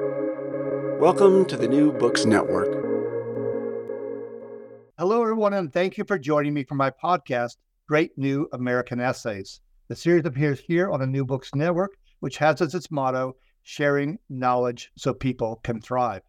Welcome 0.00 1.44
to 1.44 1.56
the 1.56 1.68
New 1.68 1.92
Books 1.92 2.24
Network. 2.24 2.66
Hello, 4.98 5.22
everyone, 5.22 5.54
and 5.54 5.72
thank 5.72 5.96
you 5.96 6.02
for 6.02 6.18
joining 6.18 6.52
me 6.52 6.64
for 6.64 6.74
my 6.74 6.90
podcast, 6.90 7.58
Great 7.86 8.10
New 8.18 8.48
American 8.52 8.98
Essays. 8.98 9.60
The 9.86 9.94
series 9.94 10.24
appears 10.24 10.58
here 10.58 10.90
on 10.90 10.98
the 10.98 11.06
New 11.06 11.24
Books 11.24 11.54
Network, 11.54 11.92
which 12.18 12.38
has 12.38 12.60
as 12.60 12.74
its 12.74 12.90
motto, 12.90 13.36
sharing 13.62 14.18
knowledge 14.28 14.90
so 14.96 15.14
people 15.14 15.60
can 15.62 15.80
thrive. 15.80 16.22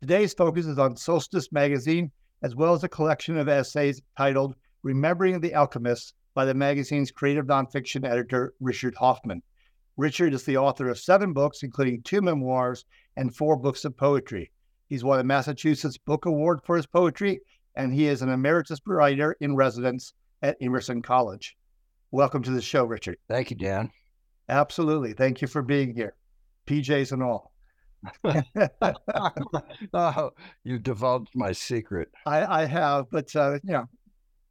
Today's 0.00 0.32
focus 0.32 0.64
is 0.64 0.78
on 0.78 0.96
Solstice 0.96 1.52
Magazine, 1.52 2.10
as 2.42 2.56
well 2.56 2.72
as 2.72 2.84
a 2.84 2.88
collection 2.88 3.36
of 3.36 3.48
essays 3.48 4.00
titled 4.16 4.54
Remembering 4.82 5.40
the 5.40 5.52
Alchemists 5.52 6.14
by 6.34 6.46
the 6.46 6.54
magazine's 6.54 7.10
creative 7.10 7.44
nonfiction 7.44 8.08
editor, 8.08 8.54
Richard 8.60 8.94
Hoffman. 8.94 9.42
Richard 9.96 10.34
is 10.34 10.42
the 10.44 10.56
author 10.56 10.88
of 10.88 10.98
seven 10.98 11.32
books, 11.32 11.62
including 11.62 12.02
two 12.02 12.20
memoirs 12.20 12.84
and 13.16 13.34
four 13.34 13.56
books 13.56 13.84
of 13.84 13.96
poetry. 13.96 14.50
He's 14.88 15.04
won 15.04 15.20
a 15.20 15.24
Massachusetts 15.24 15.98
Book 15.98 16.26
Award 16.26 16.60
for 16.64 16.76
his 16.76 16.86
poetry, 16.86 17.40
and 17.76 17.94
he 17.94 18.08
is 18.08 18.20
an 18.20 18.28
emeritus 18.28 18.80
writer 18.86 19.36
in 19.40 19.54
residence 19.54 20.12
at 20.42 20.56
Emerson 20.60 21.00
College. 21.00 21.56
Welcome 22.10 22.42
to 22.42 22.50
the 22.50 22.60
show, 22.60 22.84
Richard. 22.84 23.18
Thank 23.28 23.50
you, 23.50 23.56
Dan. 23.56 23.90
Absolutely. 24.48 25.12
Thank 25.12 25.40
you 25.40 25.48
for 25.48 25.62
being 25.62 25.94
here, 25.94 26.14
PJs 26.66 27.12
and 27.12 27.22
all. 27.22 27.52
oh, 29.94 30.30
you 30.64 30.78
divulged 30.78 31.34
my 31.34 31.52
secret. 31.52 32.10
I, 32.26 32.62
I 32.62 32.64
have, 32.66 33.10
but 33.10 33.34
uh, 33.34 33.58
you 33.62 33.72
know, 33.72 33.88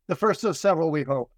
the 0.08 0.16
first 0.16 0.44
of 0.44 0.58
several, 0.58 0.90
we 0.90 1.04
hope. 1.04 1.32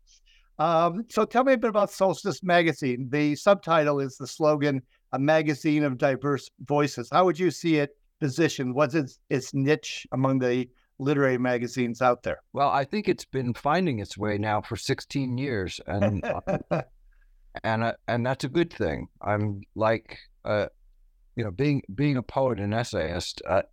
Um, 0.58 1.06
so 1.10 1.26
tell 1.26 1.44
me 1.44 1.54
a 1.54 1.58
bit 1.58 1.70
about 1.70 1.92
Solstice 1.92 2.42
Magazine. 2.44 3.08
The 3.10 3.36
subtitle 3.36 4.00
is 4.00 4.18
the 4.18 4.28
slogan, 4.28 4.82
a 5.12 5.20
magazine 5.20 5.84
of 5.84 5.98
diverse 5.98 6.50
voices. 6.62 7.10
How 7.12 7.26
would 7.26 7.38
you 7.38 7.52
see 7.52 7.78
it 7.78 7.92
positioned? 8.20 8.74
What's 8.74 8.96
its, 8.96 9.20
its 9.30 9.54
niche 9.54 10.08
among 10.12 10.40
the 10.40 10.68
literary 11.00 11.38
magazines 11.38 12.02
out 12.02 12.24
there? 12.24 12.40
Well, 12.54 12.70
I 12.70 12.86
think 12.86 13.10
it's 13.10 13.26
been 13.26 13.54
finding 13.54 14.00
its 14.00 14.18
way 14.18 14.38
now 14.38 14.62
for 14.62 14.76
16 14.76 15.38
years, 15.38 15.80
and 15.88 16.24
uh, 16.72 16.82
and 17.64 17.84
uh, 17.84 17.94
and 18.08 18.26
that's 18.26 18.44
a 18.44 18.50
good 18.50 18.72
thing. 18.72 19.08
I'm 19.22 19.62
like, 19.76 20.18
uh, 20.44 20.68
you 21.36 21.44
know, 21.44 21.52
being 21.52 21.82
being 21.94 22.18
a 22.18 22.24
poet 22.24 22.60
and 22.60 22.74
essayist. 22.74 23.42
Uh, 23.48 23.64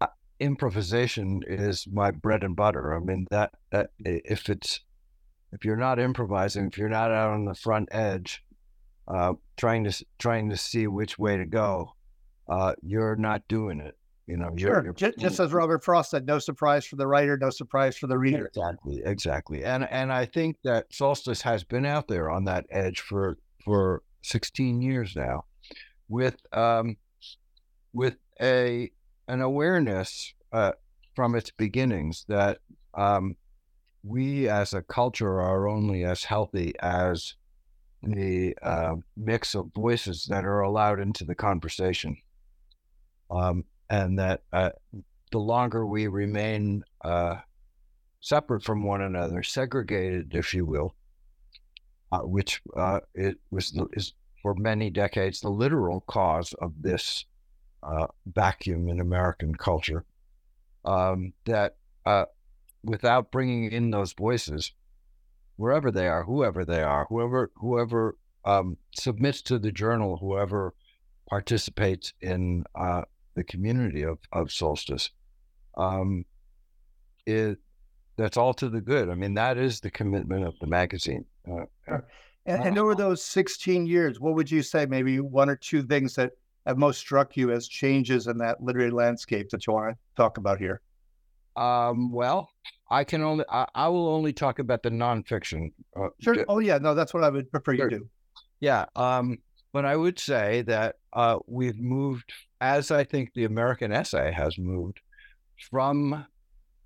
uh, 0.00 0.06
improvisation 0.40 1.42
is 1.46 1.86
my 1.90 2.10
bread 2.10 2.44
and 2.44 2.56
butter. 2.56 2.94
I 2.94 3.00
mean 3.00 3.26
that 3.30 3.52
that 3.70 3.90
if 3.98 4.48
it's 4.48 4.80
if 5.54 5.64
you're 5.64 5.76
not 5.76 5.98
improvising, 5.98 6.66
if 6.66 6.76
you're 6.76 6.88
not 6.88 7.12
out 7.12 7.30
on 7.30 7.44
the 7.44 7.54
front 7.54 7.88
edge, 7.92 8.44
uh, 9.06 9.34
trying 9.56 9.84
to 9.84 10.04
trying 10.18 10.50
to 10.50 10.56
see 10.56 10.86
which 10.86 11.18
way 11.18 11.36
to 11.36 11.46
go, 11.46 11.94
uh, 12.48 12.74
you're 12.82 13.16
not 13.16 13.46
doing 13.48 13.80
it. 13.80 13.96
You 14.26 14.38
know. 14.38 14.50
You're, 14.56 14.84
you're, 14.84 14.92
just, 14.94 15.18
just, 15.18 15.40
as 15.40 15.52
Robert 15.52 15.84
Frost 15.84 16.10
said, 16.10 16.26
no 16.26 16.38
surprise 16.38 16.86
for 16.86 16.96
the 16.96 17.06
writer, 17.06 17.36
no 17.36 17.50
surprise 17.50 17.96
for 17.96 18.06
the 18.06 18.18
reader. 18.18 18.46
Exactly, 18.46 19.02
exactly. 19.04 19.64
And 19.64 19.88
and 19.90 20.12
I 20.12 20.24
think 20.24 20.56
that 20.64 20.92
Solstice 20.92 21.42
has 21.42 21.62
been 21.62 21.86
out 21.86 22.08
there 22.08 22.30
on 22.30 22.44
that 22.44 22.66
edge 22.70 23.00
for 23.00 23.38
for 23.64 24.02
16 24.22 24.82
years 24.82 25.14
now, 25.14 25.44
with 26.08 26.36
um, 26.52 26.96
with 27.92 28.16
a 28.40 28.90
an 29.28 29.40
awareness 29.40 30.34
uh, 30.52 30.72
from 31.14 31.34
its 31.34 31.50
beginnings 31.50 32.24
that 32.28 32.58
um, 32.94 33.36
we 34.04 34.48
as 34.48 34.74
a 34.74 34.82
culture 34.82 35.40
are 35.40 35.66
only 35.66 36.04
as 36.04 36.24
healthy 36.24 36.74
as 36.80 37.34
the 38.02 38.56
uh, 38.62 38.96
mix 39.16 39.54
of 39.54 39.72
voices 39.74 40.26
that 40.26 40.44
are 40.44 40.60
allowed 40.60 41.00
into 41.00 41.24
the 41.24 41.34
conversation. 41.34 42.16
Um, 43.30 43.64
and 43.88 44.18
that 44.18 44.42
uh, 44.52 44.70
the 45.32 45.38
longer 45.38 45.86
we 45.86 46.06
remain 46.06 46.84
uh, 47.02 47.36
separate 48.20 48.62
from 48.62 48.84
one 48.84 49.00
another, 49.00 49.42
segregated, 49.42 50.34
if 50.34 50.52
you 50.52 50.66
will, 50.66 50.94
uh, 52.12 52.20
which 52.20 52.60
uh, 52.76 53.00
it 53.14 53.38
was 53.50 53.78
is 53.92 54.12
for 54.42 54.54
many 54.54 54.90
decades 54.90 55.40
the 55.40 55.48
literal 55.48 56.02
cause 56.02 56.52
of 56.60 56.72
this 56.80 57.24
uh, 57.82 58.06
vacuum 58.26 58.88
in 58.88 59.00
American 59.00 59.54
culture, 59.54 60.04
um, 60.84 61.32
that 61.46 61.76
without 62.84 63.30
bringing 63.30 63.70
in 63.70 63.90
those 63.90 64.12
voices, 64.12 64.72
wherever 65.56 65.90
they 65.90 66.08
are, 66.08 66.24
whoever 66.24 66.64
they 66.64 66.82
are, 66.82 67.06
whoever 67.08 67.50
whoever 67.56 68.16
um, 68.44 68.76
submits 68.94 69.42
to 69.42 69.58
the 69.58 69.72
journal, 69.72 70.18
whoever 70.18 70.74
participates 71.28 72.12
in 72.20 72.64
uh, 72.74 73.02
the 73.34 73.44
community 73.44 74.02
of, 74.02 74.18
of 74.32 74.52
Solstice, 74.52 75.10
um, 75.76 76.24
it 77.26 77.58
that's 78.16 78.36
all 78.36 78.54
to 78.54 78.68
the 78.68 78.80
good. 78.80 79.08
I 79.10 79.14
mean, 79.14 79.34
that 79.34 79.58
is 79.58 79.80
the 79.80 79.90
commitment 79.90 80.46
of 80.46 80.54
the 80.60 80.66
magazine. 80.66 81.24
Uh, 81.50 81.64
and, 82.46 82.62
and 82.62 82.78
over 82.78 82.94
those 82.94 83.24
16 83.24 83.86
years, 83.86 84.20
what 84.20 84.34
would 84.34 84.50
you 84.50 84.62
say? 84.62 84.86
Maybe 84.86 85.18
one 85.18 85.50
or 85.50 85.56
two 85.56 85.82
things 85.82 86.14
that 86.14 86.32
have 86.66 86.78
most 86.78 86.98
struck 86.98 87.36
you 87.36 87.50
as 87.50 87.66
changes 87.68 88.26
in 88.26 88.38
that 88.38 88.62
literary 88.62 88.90
landscape 88.90 89.50
that 89.50 89.66
you 89.66 89.72
want 89.72 89.94
to 89.94 89.98
talk 90.16 90.38
about 90.38 90.58
here? 90.58 90.80
Um, 91.56 92.12
well, 92.12 92.50
I 92.90 93.04
can 93.04 93.22
only 93.22 93.44
I, 93.48 93.66
I, 93.74 93.88
will 93.88 94.08
only 94.08 94.32
talk 94.32 94.58
about 94.58 94.82
the 94.82 94.90
nonfiction. 94.90 95.72
Uh, 95.96 96.08
sure. 96.20 96.44
oh 96.48 96.58
yeah, 96.58 96.78
no, 96.78 96.94
that's 96.94 97.14
what 97.14 97.24
I 97.24 97.30
would 97.30 97.50
prefer 97.50 97.76
sure. 97.76 97.90
you 97.90 97.98
do. 97.98 98.08
Yeah. 98.60 98.86
Um, 98.96 99.38
but 99.72 99.84
I 99.84 99.96
would 99.96 100.18
say 100.18 100.62
that 100.62 100.96
uh, 101.12 101.38
we've 101.46 101.78
moved, 101.78 102.32
as 102.60 102.90
I 102.90 103.04
think 103.04 103.32
the 103.34 103.44
American 103.44 103.92
essay 103.92 104.32
has 104.32 104.56
moved, 104.56 105.00
from 105.70 106.26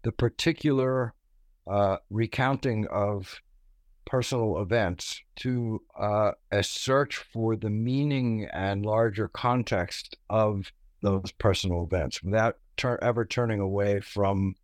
the 0.02 0.12
particular 0.12 1.14
uh, 1.70 1.98
recounting 2.10 2.86
of 2.86 3.40
personal 4.06 4.62
events 4.62 5.20
to 5.36 5.82
uh, 6.00 6.32
a 6.50 6.62
search 6.62 7.16
for 7.16 7.56
the 7.56 7.68
meaning 7.68 8.48
and 8.54 8.86
larger 8.86 9.28
context 9.28 10.16
of 10.30 10.72
those 11.00 11.32
personal 11.32 11.84
events 11.84 12.22
without 12.22 12.56
tur- 12.76 12.98
ever 13.02 13.24
turning 13.24 13.60
away 13.60 14.00
from 14.00 14.54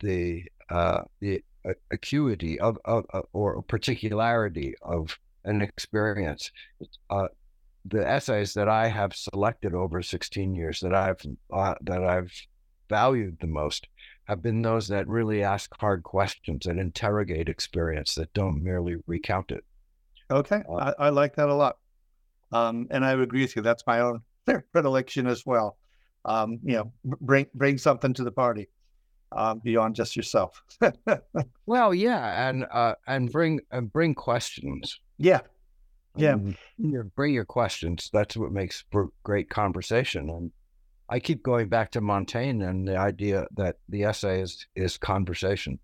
the 0.00 0.44
uh, 0.70 1.02
the 1.20 1.42
acuity 1.90 2.60
of, 2.60 2.78
of, 2.84 3.04
of, 3.10 3.24
or 3.32 3.62
particularity 3.62 4.74
of 4.82 5.18
an 5.44 5.62
experience. 5.62 6.50
Uh, 7.10 7.28
the 7.86 8.06
essays 8.06 8.54
that 8.54 8.68
I 8.68 8.88
have 8.88 9.14
selected 9.14 9.74
over 9.74 10.02
16 10.02 10.54
years 10.54 10.80
that 10.80 10.94
I've 10.94 11.20
uh, 11.52 11.74
that 11.82 12.02
I've 12.02 12.32
valued 12.88 13.38
the 13.40 13.46
most 13.46 13.88
have 14.24 14.42
been 14.42 14.62
those 14.62 14.88
that 14.88 15.06
really 15.06 15.42
ask 15.42 15.70
hard 15.78 16.02
questions 16.02 16.64
and 16.66 16.80
interrogate 16.80 17.48
experience 17.48 18.14
that 18.14 18.32
don't 18.32 18.62
merely 18.62 18.96
recount 19.06 19.50
it. 19.50 19.64
Okay, 20.30 20.62
uh, 20.66 20.94
I, 20.98 21.06
I, 21.06 21.08
like 21.10 21.36
that 21.36 21.50
a 21.50 21.54
lot, 21.54 21.76
um, 22.52 22.86
and 22.90 23.04
I 23.04 23.14
would 23.14 23.24
agree 23.24 23.42
with 23.42 23.54
you. 23.54 23.60
That's 23.60 23.86
my 23.86 24.00
own 24.00 24.22
predilection 24.72 25.26
as 25.26 25.44
well 25.46 25.76
um, 26.24 26.58
you 26.64 26.74
know, 26.74 26.92
bring 27.04 27.46
bring 27.54 27.78
something 27.78 28.14
to 28.14 28.24
the 28.24 28.32
party 28.32 28.68
um, 29.32 29.60
beyond 29.62 29.94
just 29.94 30.16
yourself. 30.16 30.62
well, 31.66 31.94
yeah, 31.94 32.48
and 32.48 32.66
uh, 32.70 32.94
and 33.06 33.30
bring 33.30 33.60
and 33.70 33.92
bring 33.92 34.14
questions. 34.14 35.00
Yeah, 35.18 35.40
yeah. 36.16 36.34
Um, 36.34 36.56
bring 37.14 37.34
your 37.34 37.44
questions. 37.44 38.10
That's 38.12 38.36
what 38.36 38.52
makes 38.52 38.84
great 39.22 39.50
conversation. 39.50 40.30
And 40.30 40.50
I 41.08 41.20
keep 41.20 41.42
going 41.42 41.68
back 41.68 41.90
to 41.92 42.00
Montaigne 42.00 42.64
and 42.64 42.88
the 42.88 42.96
idea 42.96 43.46
that 43.56 43.76
the 43.88 44.04
essay 44.04 44.40
is 44.40 44.66
is 44.74 44.96
conversation, 44.96 45.78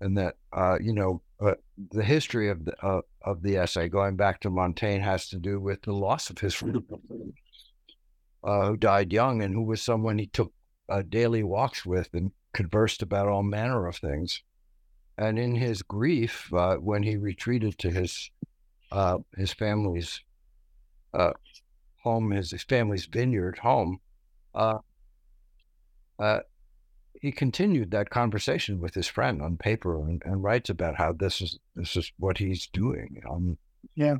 and 0.00 0.16
that 0.18 0.36
uh, 0.52 0.78
you 0.80 0.92
know 0.92 1.20
uh, 1.40 1.54
the 1.90 2.04
history 2.04 2.48
of 2.48 2.64
the 2.64 2.74
uh, 2.80 3.00
of 3.22 3.42
the 3.42 3.56
essay 3.56 3.88
going 3.88 4.14
back 4.14 4.38
to 4.40 4.50
Montaigne 4.50 5.02
has 5.02 5.28
to 5.30 5.38
do 5.38 5.58
with 5.58 5.82
the 5.82 5.92
loss 5.92 6.30
of 6.30 6.38
his 6.38 6.54
freedom 6.54 6.84
uh, 8.44 8.68
who 8.68 8.76
died 8.76 9.12
young 9.12 9.42
and 9.42 9.54
who 9.54 9.62
was 9.62 9.82
someone 9.82 10.18
he 10.18 10.26
took 10.26 10.52
uh, 10.88 11.02
daily 11.08 11.42
walks 11.42 11.86
with 11.86 12.10
and 12.12 12.32
conversed 12.52 13.02
about 13.02 13.28
all 13.28 13.42
manner 13.42 13.86
of 13.86 13.96
things. 13.96 14.42
And 15.18 15.38
in 15.38 15.54
his 15.54 15.82
grief, 15.82 16.52
uh, 16.52 16.76
when 16.76 17.02
he 17.02 17.16
retreated 17.16 17.78
to 17.78 17.90
his 17.90 18.30
uh, 18.90 19.18
his 19.36 19.52
family's 19.52 20.20
uh, 21.14 21.32
home, 22.02 22.30
his, 22.30 22.50
his, 22.50 22.62
family's 22.62 23.06
vineyard 23.06 23.58
home, 23.58 24.00
uh, 24.54 24.78
he 27.22 27.30
continued 27.30 27.90
that 27.92 28.10
conversation 28.10 28.80
with 28.80 28.94
his 28.94 29.06
friend 29.06 29.40
on 29.40 29.56
paper 29.56 29.96
and, 29.96 30.20
and, 30.24 30.42
writes 30.42 30.68
about 30.68 30.96
how 30.96 31.12
this 31.12 31.40
is 31.40 31.58
this 31.76 31.96
is 31.96 32.12
what 32.18 32.36
he's 32.36 32.66
doing. 32.66 33.22
Um, 33.30 33.56
yeah, 33.94 34.16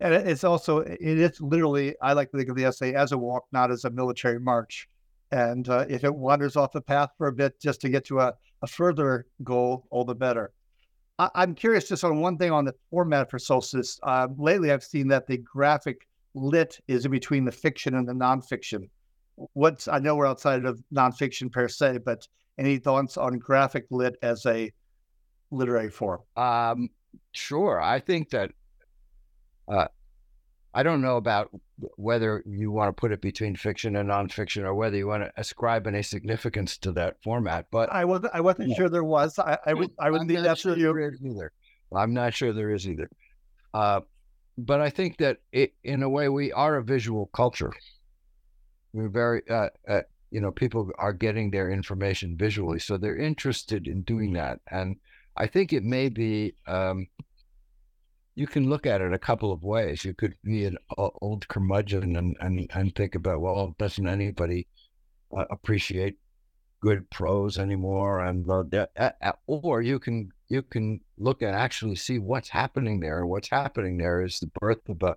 and 0.00 0.14
it's 0.14 0.44
also 0.44 0.78
it 0.78 1.00
is 1.00 1.40
literally 1.40 1.94
I 2.00 2.14
like 2.14 2.30
to 2.30 2.38
think 2.38 2.48
of 2.48 2.56
the 2.56 2.64
essay 2.64 2.94
as 2.94 3.12
a 3.12 3.18
walk, 3.18 3.44
not 3.52 3.70
as 3.70 3.84
a 3.84 3.90
military 3.90 4.40
march. 4.40 4.88
And 5.32 5.68
uh, 5.68 5.86
if 5.88 6.02
it 6.02 6.14
wanders 6.14 6.56
off 6.56 6.72
the 6.72 6.80
path 6.80 7.10
for 7.16 7.28
a 7.28 7.32
bit 7.32 7.60
just 7.60 7.80
to 7.82 7.88
get 7.88 8.04
to 8.06 8.18
a, 8.18 8.34
a 8.62 8.66
further 8.66 9.26
goal, 9.44 9.86
all 9.90 10.04
the 10.04 10.14
better. 10.14 10.52
I, 11.20 11.42
am 11.42 11.54
curious 11.54 11.88
just 11.88 12.02
on 12.02 12.20
one 12.20 12.38
thing 12.38 12.50
on 12.50 12.64
the 12.64 12.74
format 12.90 13.30
for 13.30 13.38
Solstice. 13.38 14.00
Uh, 14.02 14.28
lately, 14.38 14.72
I've 14.72 14.82
seen 14.82 15.06
that 15.08 15.26
the 15.26 15.36
graphic 15.36 16.08
lit 16.34 16.80
is 16.88 17.04
in 17.04 17.10
between 17.10 17.44
the 17.44 17.52
fiction 17.52 17.94
and 17.94 18.08
the 18.08 18.12
nonfiction. 18.12 18.88
What's 19.52 19.86
I 19.86 19.98
know 19.98 20.16
we're 20.16 20.26
outside 20.26 20.64
of 20.64 20.82
nonfiction 20.92 21.52
per 21.52 21.68
se, 21.68 21.98
but 21.98 22.26
any 22.58 22.78
thoughts 22.78 23.16
on 23.16 23.38
graphic 23.38 23.86
lit 23.90 24.16
as 24.22 24.46
a 24.46 24.72
literary 25.50 25.90
form? 25.90 26.20
Um, 26.36 26.88
sure. 27.32 27.80
I 27.80 28.00
think 28.00 28.30
that 28.30 28.52
uh, 29.70 29.88
I 30.72 30.82
don't 30.82 31.00
know 31.00 31.16
about 31.16 31.50
whether 31.96 32.44
you 32.46 32.70
want 32.70 32.88
to 32.88 33.00
put 33.00 33.12
it 33.12 33.20
between 33.20 33.56
fiction 33.56 33.96
and 33.96 34.10
nonfiction, 34.10 34.62
or 34.64 34.74
whether 34.74 34.96
you 34.96 35.06
want 35.06 35.24
to 35.24 35.32
ascribe 35.36 35.86
any 35.86 36.02
significance 36.02 36.76
to 36.78 36.92
that 36.92 37.22
format. 37.22 37.66
But 37.70 37.90
I 37.92 38.04
wasn't 38.04 38.34
I 38.34 38.40
wasn't 38.40 38.68
yeah. 38.68 38.76
sure 38.76 38.88
there 38.88 39.04
was. 39.04 39.38
I, 39.38 39.58
I 39.66 39.74
would 39.74 39.90
I 39.98 40.10
would 40.10 40.26
leave 40.26 40.42
that 40.42 40.58
sure 40.58 40.76
you 40.76 40.90
either. 41.24 41.52
I'm 41.94 42.14
not 42.14 42.34
sure 42.34 42.52
there 42.52 42.70
is 42.70 42.86
either. 42.86 43.10
Uh, 43.74 44.00
but 44.58 44.80
I 44.80 44.90
think 44.90 45.16
that 45.18 45.38
it, 45.52 45.74
in 45.82 46.02
a 46.02 46.08
way, 46.08 46.28
we 46.28 46.52
are 46.52 46.76
a 46.76 46.84
visual 46.84 47.26
culture. 47.32 47.72
We're 48.92 49.08
very, 49.08 49.42
uh, 49.48 49.68
uh, 49.88 50.02
you 50.30 50.40
know, 50.40 50.50
people 50.50 50.90
are 50.98 51.12
getting 51.12 51.50
their 51.50 51.70
information 51.70 52.36
visually, 52.36 52.78
so 52.78 52.96
they're 52.96 53.16
interested 53.16 53.86
in 53.86 54.02
doing 54.02 54.32
that. 54.34 54.60
And 54.70 54.96
I 55.36 55.46
think 55.46 55.72
it 55.72 55.84
may 55.84 56.08
be, 56.08 56.54
um, 56.66 57.06
you 58.34 58.46
can 58.46 58.68
look 58.68 58.86
at 58.86 59.00
it 59.00 59.12
a 59.12 59.18
couple 59.18 59.52
of 59.52 59.62
ways. 59.62 60.04
You 60.04 60.14
could 60.14 60.34
be 60.44 60.64
an 60.64 60.76
old 60.96 61.46
curmudgeon 61.48 62.16
and, 62.16 62.36
and, 62.40 62.70
and 62.74 62.94
think 62.94 63.14
about, 63.14 63.40
well, 63.40 63.74
doesn't 63.78 64.08
anybody 64.08 64.66
uh, 65.36 65.44
appreciate 65.50 66.16
good 66.80 67.08
prose 67.10 67.58
anymore? 67.58 68.24
And 68.24 68.48
uh, 68.48 69.32
or 69.46 69.82
you 69.82 69.98
can 69.98 70.30
you 70.48 70.62
can 70.62 71.00
look 71.18 71.42
and 71.42 71.54
actually 71.54 71.96
see 71.96 72.18
what's 72.18 72.48
happening 72.48 73.00
there. 73.00 73.26
What's 73.26 73.50
happening 73.50 73.98
there 73.98 74.24
is 74.24 74.40
the 74.40 74.50
birth 74.60 74.88
of 74.88 75.02
a, 75.02 75.16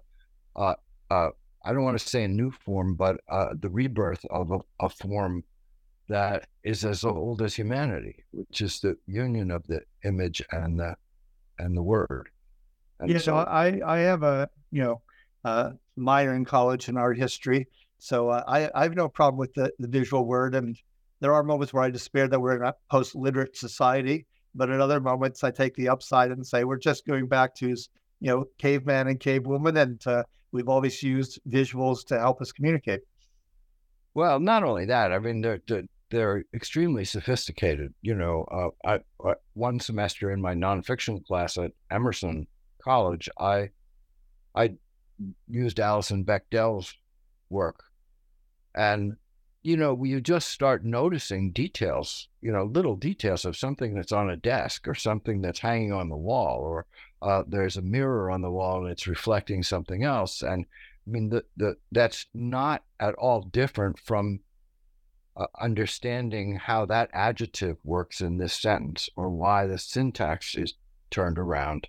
I 1.65 1.71
don't 1.71 1.83
want 1.83 1.97
to 1.97 2.07
say 2.07 2.25
a 2.25 2.27
new 2.27 2.51
form, 2.51 2.95
but 2.95 3.21
uh, 3.29 3.53
the 3.59 3.69
rebirth 3.69 4.25
of 4.29 4.51
a, 4.51 4.59
a, 4.81 4.89
form 4.89 5.43
that 6.09 6.47
is 6.63 6.83
as 6.83 7.05
old 7.05 7.41
as 7.41 7.55
humanity, 7.55 8.25
which 8.31 8.59
is 8.59 8.81
the 8.81 8.97
union 9.07 9.49
of 9.49 9.65
the 9.67 9.81
image 10.03 10.41
and 10.51 10.79
the 10.79 10.95
and 11.57 11.77
the 11.77 11.83
word. 11.83 12.29
And 12.99 13.09
yeah, 13.09 13.17
so 13.17 13.35
I 13.35 13.79
I 13.85 13.99
have 13.99 14.23
a 14.23 14.49
you 14.71 14.83
know 14.83 15.01
uh, 15.43 15.71
minor 15.95 16.35
in 16.35 16.45
college 16.45 16.89
in 16.89 16.97
art 16.97 17.17
history, 17.17 17.67
so 17.99 18.29
uh, 18.29 18.43
I 18.47 18.69
I 18.73 18.83
have 18.83 18.95
no 18.95 19.09
problem 19.09 19.37
with 19.37 19.53
the, 19.53 19.71
the 19.79 19.87
visual 19.87 20.25
word, 20.25 20.55
and 20.55 20.77
there 21.19 21.33
are 21.33 21.43
moments 21.43 21.73
where 21.73 21.83
I 21.83 21.89
despair 21.89 22.27
that 22.27 22.39
we're 22.39 22.57
in 22.57 22.63
a 22.63 22.75
post 22.89 23.15
literate 23.15 23.57
society 23.57 24.25
but 24.55 24.69
at 24.69 24.79
other 24.79 24.99
moments, 24.99 25.43
I 25.43 25.51
take 25.51 25.75
the 25.75 25.89
upside 25.89 26.31
and 26.31 26.45
say 26.45 26.63
we're 26.63 26.77
just 26.77 27.05
going 27.05 27.27
back 27.27 27.55
to, 27.55 27.69
you 27.69 27.77
know, 28.21 28.45
caveman 28.57 29.07
and 29.07 29.19
cavewoman, 29.19 29.81
and 29.81 30.07
uh, 30.07 30.23
we've 30.51 30.69
always 30.69 31.01
used 31.01 31.39
visuals 31.49 32.05
to 32.07 32.19
help 32.19 32.41
us 32.41 32.51
communicate. 32.51 33.01
Well, 34.13 34.39
not 34.39 34.63
only 34.63 34.85
that, 34.85 35.11
I 35.11 35.19
mean, 35.19 35.41
they're 35.41 35.59
they're, 35.67 35.83
they're 36.11 36.43
extremely 36.53 37.03
sophisticated. 37.03 37.93
You 38.01 38.13
know, 38.13 38.45
uh, 38.51 38.87
I, 38.87 39.27
I, 39.27 39.33
one 39.53 39.79
semester 39.79 40.31
in 40.31 40.39
my 40.39 40.53
nonfiction 40.53 41.25
class 41.25 41.57
at 41.57 41.71
Emerson 41.89 42.45
College, 42.83 43.29
I 43.39 43.69
I 44.55 44.75
used 45.47 45.79
Alison 45.79 46.25
Bechdel's 46.25 46.95
work, 47.49 47.83
and 48.75 49.17
you 49.63 49.77
know, 49.77 50.03
you 50.03 50.19
just 50.19 50.49
start 50.49 50.83
noticing 50.83 51.51
details, 51.51 52.27
you 52.41 52.51
know, 52.51 52.65
little 52.65 52.97
details 52.97 53.45
of 53.45 53.55
something 53.55 53.95
that's 53.95 54.11
on 54.11 54.29
a 54.29 54.35
desk 54.35 54.87
or 54.89 54.93
something 54.93 55.41
that's 55.41 55.59
hanging 55.59 55.93
on 55.93 56.09
the 56.09 56.17
wall, 56.17 56.59
or 56.59 56.85
uh, 57.21 57.43
there's 57.47 57.77
a 57.77 57.81
mirror 57.81 58.29
on 58.29 58.41
the 58.41 58.51
wall 58.51 58.83
and 58.83 58.91
it's 58.91 59.07
reflecting 59.07 59.63
something 59.63 60.03
else. 60.03 60.41
And 60.41 60.65
I 61.07 61.09
mean, 61.09 61.29
the, 61.29 61.45
the, 61.55 61.77
that's 61.93 62.25
not 62.33 62.83
at 62.99 63.15
all 63.15 63.41
different 63.41 63.97
from 63.97 64.41
uh, 65.37 65.47
understanding 65.59 66.57
how 66.57 66.85
that 66.85 67.09
adjective 67.13 67.77
works 67.85 68.19
in 68.19 68.37
this 68.37 68.53
sentence 68.53 69.09
or 69.15 69.29
why 69.29 69.65
the 69.65 69.77
syntax 69.77 70.55
is 70.55 70.73
turned 71.09 71.39
around. 71.39 71.87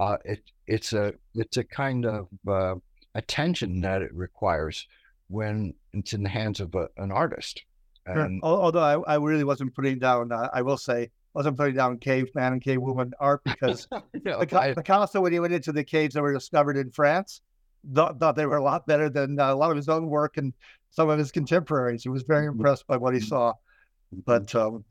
Uh, 0.00 0.16
it, 0.24 0.42
it's 0.66 0.94
a 0.94 1.12
it's 1.34 1.58
a 1.58 1.64
kind 1.64 2.06
of 2.06 2.28
uh, 2.48 2.74
attention 3.14 3.82
that 3.82 4.00
it 4.00 4.14
requires 4.14 4.86
when 5.28 5.74
it's 5.92 6.14
in 6.14 6.22
the 6.22 6.28
hands 6.28 6.58
of 6.58 6.74
a, 6.74 6.88
an 6.96 7.12
artist. 7.12 7.62
And, 8.06 8.40
sure. 8.42 8.50
Although 8.50 9.04
I, 9.06 9.12
I 9.12 9.16
really 9.16 9.44
wasn't 9.44 9.74
putting 9.74 9.98
down, 9.98 10.32
uh, 10.32 10.48
I 10.54 10.62
will 10.62 10.78
say, 10.78 11.10
wasn't 11.34 11.58
putting 11.58 11.74
down 11.74 11.98
caveman 11.98 12.54
and 12.54 12.62
cavewoman 12.62 13.12
art 13.20 13.42
because 13.44 13.86
no, 14.24 14.40
Picasso, 14.40 15.20
when 15.20 15.32
he 15.32 15.38
went 15.38 15.52
into 15.52 15.70
the 15.70 15.84
caves 15.84 16.14
that 16.14 16.22
were 16.22 16.32
discovered 16.32 16.78
in 16.78 16.90
France, 16.90 17.42
thought, 17.94 18.18
thought 18.18 18.36
they 18.36 18.46
were 18.46 18.56
a 18.56 18.62
lot 18.62 18.86
better 18.86 19.10
than 19.10 19.38
uh, 19.38 19.52
a 19.52 19.54
lot 19.54 19.70
of 19.70 19.76
his 19.76 19.88
own 19.88 20.06
work 20.06 20.38
and 20.38 20.54
some 20.90 21.10
of 21.10 21.18
his 21.18 21.30
contemporaries. 21.30 22.02
He 22.02 22.08
was 22.08 22.22
very 22.22 22.46
mm-hmm. 22.46 22.58
impressed 22.58 22.86
by 22.86 22.96
what 22.96 23.12
he 23.12 23.20
saw. 23.20 23.52
Mm-hmm. 24.14 24.20
But 24.24 24.54
um, 24.54 24.84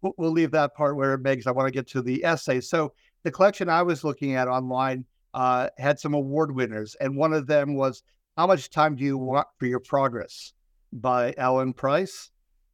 we'll, 0.00 0.14
we'll 0.16 0.30
leave 0.30 0.52
that 0.52 0.74
part 0.74 0.96
where 0.96 1.14
it 1.14 1.20
makes. 1.20 1.46
I 1.46 1.50
want 1.50 1.66
to 1.66 1.72
get 1.72 1.88
to 1.88 2.02
the 2.02 2.24
essay. 2.24 2.60
So 2.60 2.94
the 3.22 3.30
collection 3.30 3.68
I 3.68 3.82
was 3.82 4.04
looking 4.04 4.34
at 4.34 4.48
online 4.48 5.04
uh, 5.34 5.68
had 5.78 5.98
some 5.98 6.14
award 6.14 6.54
winners, 6.54 6.96
and 7.00 7.16
one 7.16 7.32
of 7.32 7.46
them 7.46 7.74
was 7.74 8.02
how 8.36 8.46
much 8.46 8.70
time 8.70 8.96
do 8.96 9.04
you 9.04 9.18
want 9.18 9.48
for 9.58 9.66
your 9.66 9.80
progress? 9.80 10.52
By 10.92 11.34
Allen 11.36 11.72
Price. 11.72 12.30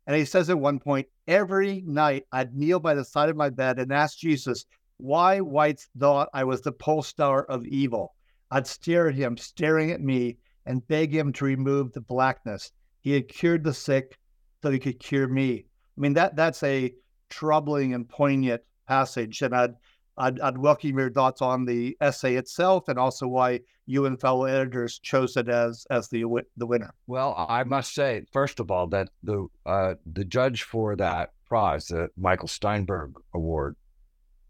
And 0.07 0.15
he 0.15 0.25
says 0.25 0.51
at 0.51 0.59
one 0.59 0.79
point, 0.79 1.09
every 1.27 1.83
night 1.87 2.25
I'd 2.31 2.55
kneel 2.55 2.79
by 2.79 2.95
the 2.95 3.05
side 3.05 3.31
of 3.31 3.37
my 3.37 3.49
bed 3.49 3.79
and 3.79 3.91
ask 3.91 4.19
Jesus 4.19 4.67
why 4.99 5.41
whites 5.41 5.89
thought 5.99 6.29
I 6.35 6.45
was 6.45 6.61
the 6.61 6.73
pole 6.73 7.03
star 7.03 7.45
of 7.45 7.67
evil. 7.67 8.15
I'd 8.51 8.67
stare 8.67 9.09
at 9.09 9.15
him, 9.15 9.37
staring 9.37 9.91
at 9.91 10.01
me, 10.01 10.37
and 10.67 10.87
beg 10.87 11.15
him 11.15 11.33
to 11.35 11.45
remove 11.45 11.93
the 11.93 12.01
blackness. 12.01 12.71
He 13.01 13.13
had 13.13 13.29
cured 13.29 13.65
the 13.65 13.75
sick 13.75 14.19
so 14.63 14.71
he 14.71 14.79
could 14.79 15.01
cure 15.01 15.29
me. 15.29 15.67
I 15.97 16.01
mean, 16.01 16.15
that 16.15 16.37
that's 16.37 16.63
a 16.63 16.95
troubling 17.31 17.95
and 17.95 18.09
poignant 18.09 18.63
passage. 18.87 19.43
And 19.43 19.55
I'd 19.55 19.75
I'd, 20.17 20.41
I'd, 20.41 20.59
welcome 20.59 20.99
your 20.99 21.11
thoughts 21.11 21.43
on 21.43 21.65
the 21.65 21.97
essay 22.01 22.37
itself 22.37 22.89
and 22.89 22.99
also 22.99 23.27
why 23.27 23.61
you 23.87 24.07
and 24.07 24.21
fellow 24.21 24.45
editors 24.45 24.99
chose 25.01 25.37
it 25.37 25.49
as 25.49 25.87
as 25.91 26.09
the 26.09 26.25
the 26.57 26.67
winner. 26.67 26.95
Well, 27.07 27.35
I 27.49 27.65
must 27.65 27.95
say, 27.95 28.25
first 28.33 28.61
of 28.61 28.71
all, 28.71 28.87
that 28.89 29.09
the 29.23 29.47
uh, 29.67 29.95
the 30.13 30.25
judge 30.25 30.63
for 30.63 30.97
that 30.97 31.33
prize, 31.47 31.89
the 31.89 32.11
Michael 32.17 32.49
Steinberg 32.49 33.15
Award, 33.35 33.77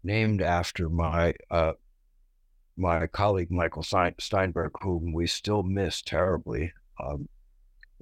named 0.03 0.41
after 0.41 0.87
my 0.89 1.33
uh, 1.49 1.73
my 2.77 3.07
colleague 3.07 3.51
Michael 3.51 3.83
Steinberg, 3.83 4.71
whom 4.81 5.13
we 5.13 5.27
still 5.27 5.63
miss 5.63 6.01
terribly, 6.01 6.73
um, 7.03 7.27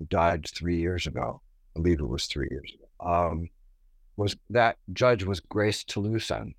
died 0.09 0.47
three 0.49 0.77
years 0.77 1.07
ago. 1.07 1.41
I 1.75 1.79
believe 1.79 1.99
it 1.99 2.07
was 2.07 2.27
three 2.27 2.47
years 2.51 2.71
ago. 2.75 3.09
Um, 3.09 3.49
was 4.15 4.35
that 4.49 4.77
judge 4.91 5.23
was 5.23 5.39
Grace 5.39 5.83
Talusan 5.83 6.53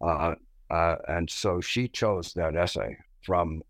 uh, 0.00 0.34
uh, 0.70 0.96
and 1.08 1.30
so 1.30 1.60
she 1.60 1.88
chose 1.88 2.32
that 2.34 2.56
essay 2.56 2.96
from 3.22 3.62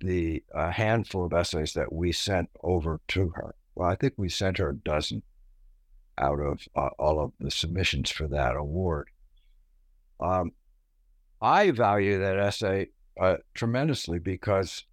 the 0.00 0.42
uh, 0.54 0.70
handful 0.70 1.24
of 1.24 1.32
essays 1.32 1.74
that 1.74 1.92
we 1.92 2.12
sent 2.12 2.48
over 2.62 3.00
to 3.08 3.30
her. 3.30 3.54
Well, 3.74 3.88
I 3.88 3.94
think 3.94 4.14
we 4.16 4.28
sent 4.28 4.58
her 4.58 4.70
a 4.70 4.76
dozen 4.76 5.22
out 6.18 6.40
of 6.40 6.60
uh, 6.74 6.90
all 6.98 7.20
of 7.20 7.32
the 7.38 7.50
submissions 7.50 8.10
for 8.10 8.26
that 8.28 8.56
award. 8.56 9.08
Um, 10.18 10.52
I 11.40 11.70
value 11.70 12.18
that 12.18 12.38
essay 12.38 12.88
uh, 13.18 13.36
tremendously 13.54 14.18
because 14.18 14.84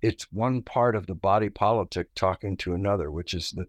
it's 0.00 0.30
one 0.32 0.62
part 0.62 0.94
of 0.94 1.06
the 1.06 1.14
body 1.14 1.48
politic 1.48 2.08
talking 2.14 2.56
to 2.58 2.74
another, 2.74 3.10
which 3.10 3.34
is 3.34 3.50
the, 3.50 3.66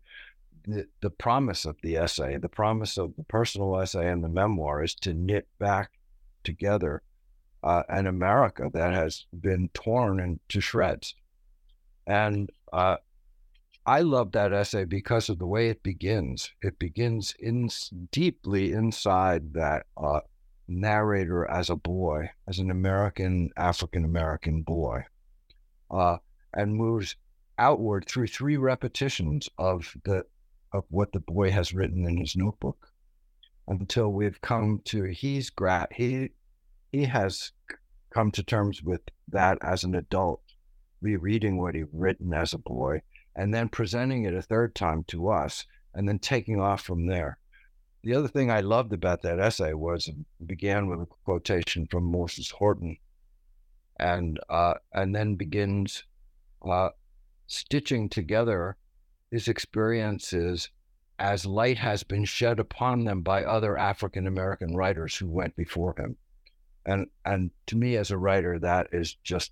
the 0.68 0.88
the 1.02 1.10
promise 1.10 1.66
of 1.66 1.78
the 1.82 1.98
essay, 1.98 2.38
the 2.38 2.50
promise 2.50 2.98
of 2.98 3.16
the 3.16 3.24
personal 3.24 3.80
essay 3.80 4.10
and 4.10 4.24
the 4.24 4.30
memoir 4.30 4.84
is 4.84 4.94
to 4.96 5.14
knit 5.14 5.48
back 5.58 5.92
together 6.44 7.02
uh, 7.64 7.84
an 7.90 8.08
America 8.08 8.70
that 8.74 8.94
has 8.94 9.26
been 9.42 9.70
torn 9.74 10.20
into 10.20 10.62
shreds. 10.62 11.16
And 12.08 12.50
uh, 12.72 12.98
I 13.86 14.02
love 14.02 14.32
that 14.32 14.54
essay 14.54 14.86
because 14.86 15.30
of 15.30 15.40
the 15.40 15.48
way 15.48 15.70
it 15.70 15.84
begins. 15.84 16.52
It 16.62 16.80
begins 16.80 17.34
in 17.40 17.70
deeply 18.12 18.72
inside 18.72 19.54
that 19.54 19.86
uh, 19.98 20.22
narrator 20.68 21.50
as 21.50 21.70
a 21.70 21.76
boy, 21.76 22.30
as 22.48 22.60
an 22.60 22.72
American 22.72 23.50
African 23.58 24.06
American 24.06 24.62
boy, 24.62 25.06
uh, 25.92 26.18
and 26.54 26.76
moves 26.76 27.16
outward 27.58 28.06
through 28.08 28.28
three 28.28 28.58
repetitions 28.58 29.50
of 29.58 29.94
the 30.06 30.24
of 30.72 30.86
what 30.90 31.12
the 31.12 31.20
boy 31.20 31.52
has 31.52 31.74
written 31.74 32.06
in 32.06 32.18
his 32.18 32.36
notebook 32.36 32.89
until 33.70 34.12
we've 34.12 34.42
come 34.42 34.82
to 34.84 35.04
he's 35.04 35.50
gra- 35.50 35.88
he 35.92 36.32
he 36.92 37.06
has 37.06 37.52
come 38.10 38.32
to 38.32 38.44
terms 38.44 38.82
with 38.82 39.02
that 39.28 39.60
as 39.62 39.84
an 39.84 39.94
adult, 39.94 40.42
rereading 41.02 41.58
what 41.58 41.76
he'd 41.76 41.86
written 41.94 42.34
as 42.34 42.54
a 42.54 42.58
boy, 42.58 43.02
and 43.36 43.54
then 43.54 43.70
presenting 43.70 44.26
it 44.26 44.34
a 44.34 44.42
third 44.42 44.74
time 44.74 45.04
to 45.06 45.30
us, 45.30 45.66
and 45.94 46.10
then 46.10 46.18
taking 46.18 46.60
off 46.60 46.82
from 46.82 47.06
there. 47.06 47.38
The 48.02 48.16
other 48.16 48.28
thing 48.28 48.50
I 48.50 48.62
loved 48.62 48.92
about 48.92 49.22
that 49.22 49.40
essay 49.40 49.74
was 49.74 50.08
it 50.08 50.16
began 50.48 50.88
with 50.88 51.02
a 51.02 51.06
quotation 51.26 51.86
from 51.86 52.12
Moses 52.12 52.50
Horton, 52.50 52.98
and 54.00 54.40
uh, 54.50 54.76
and 54.92 55.16
then 55.16 55.36
begins 55.36 56.06
uh, 56.68 56.90
stitching 57.46 58.10
together 58.10 58.78
his 59.30 59.48
experiences 59.48 60.70
as 61.20 61.46
light 61.46 61.78
has 61.78 62.02
been 62.04 62.26
shed 62.26 62.60
upon 62.60 63.04
them 63.04 63.22
by 63.22 63.44
other 63.44 63.78
African 63.78 64.26
American 64.26 64.76
writers 64.76 65.16
who 65.16 65.28
went 65.28 65.56
before 65.56 65.94
him. 65.98 66.16
And 66.86 67.08
and 67.26 67.52
to 67.68 67.76
me 67.76 67.98
as 67.98 68.10
a 68.10 68.18
writer, 68.18 68.58
that 68.60 68.88
is 68.94 69.16
just 69.16 69.52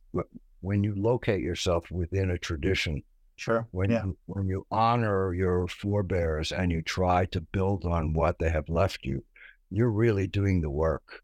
when 0.62 0.83
you 0.83 0.95
locate 0.95 1.41
yourself 1.41 1.91
within 1.91 2.31
a 2.31 2.38
tradition. 2.38 3.03
Sure. 3.36 3.67
When 3.71 3.91
yeah. 3.91 4.05
you 4.05 4.17
when 4.25 4.47
you 4.47 4.65
honor 4.71 5.33
your 5.33 5.67
forebears 5.67 6.51
and 6.51 6.71
you 6.71 6.81
try 6.81 7.25
to 7.25 7.41
build 7.41 7.86
on 7.86 8.13
what 8.13 8.39
they 8.39 8.50
have 8.50 8.69
left 8.69 9.05
you, 9.05 9.24
you're 9.69 9.91
really 9.91 10.25
doing 10.25 10.62
the 10.62 10.69
work. 10.69 11.21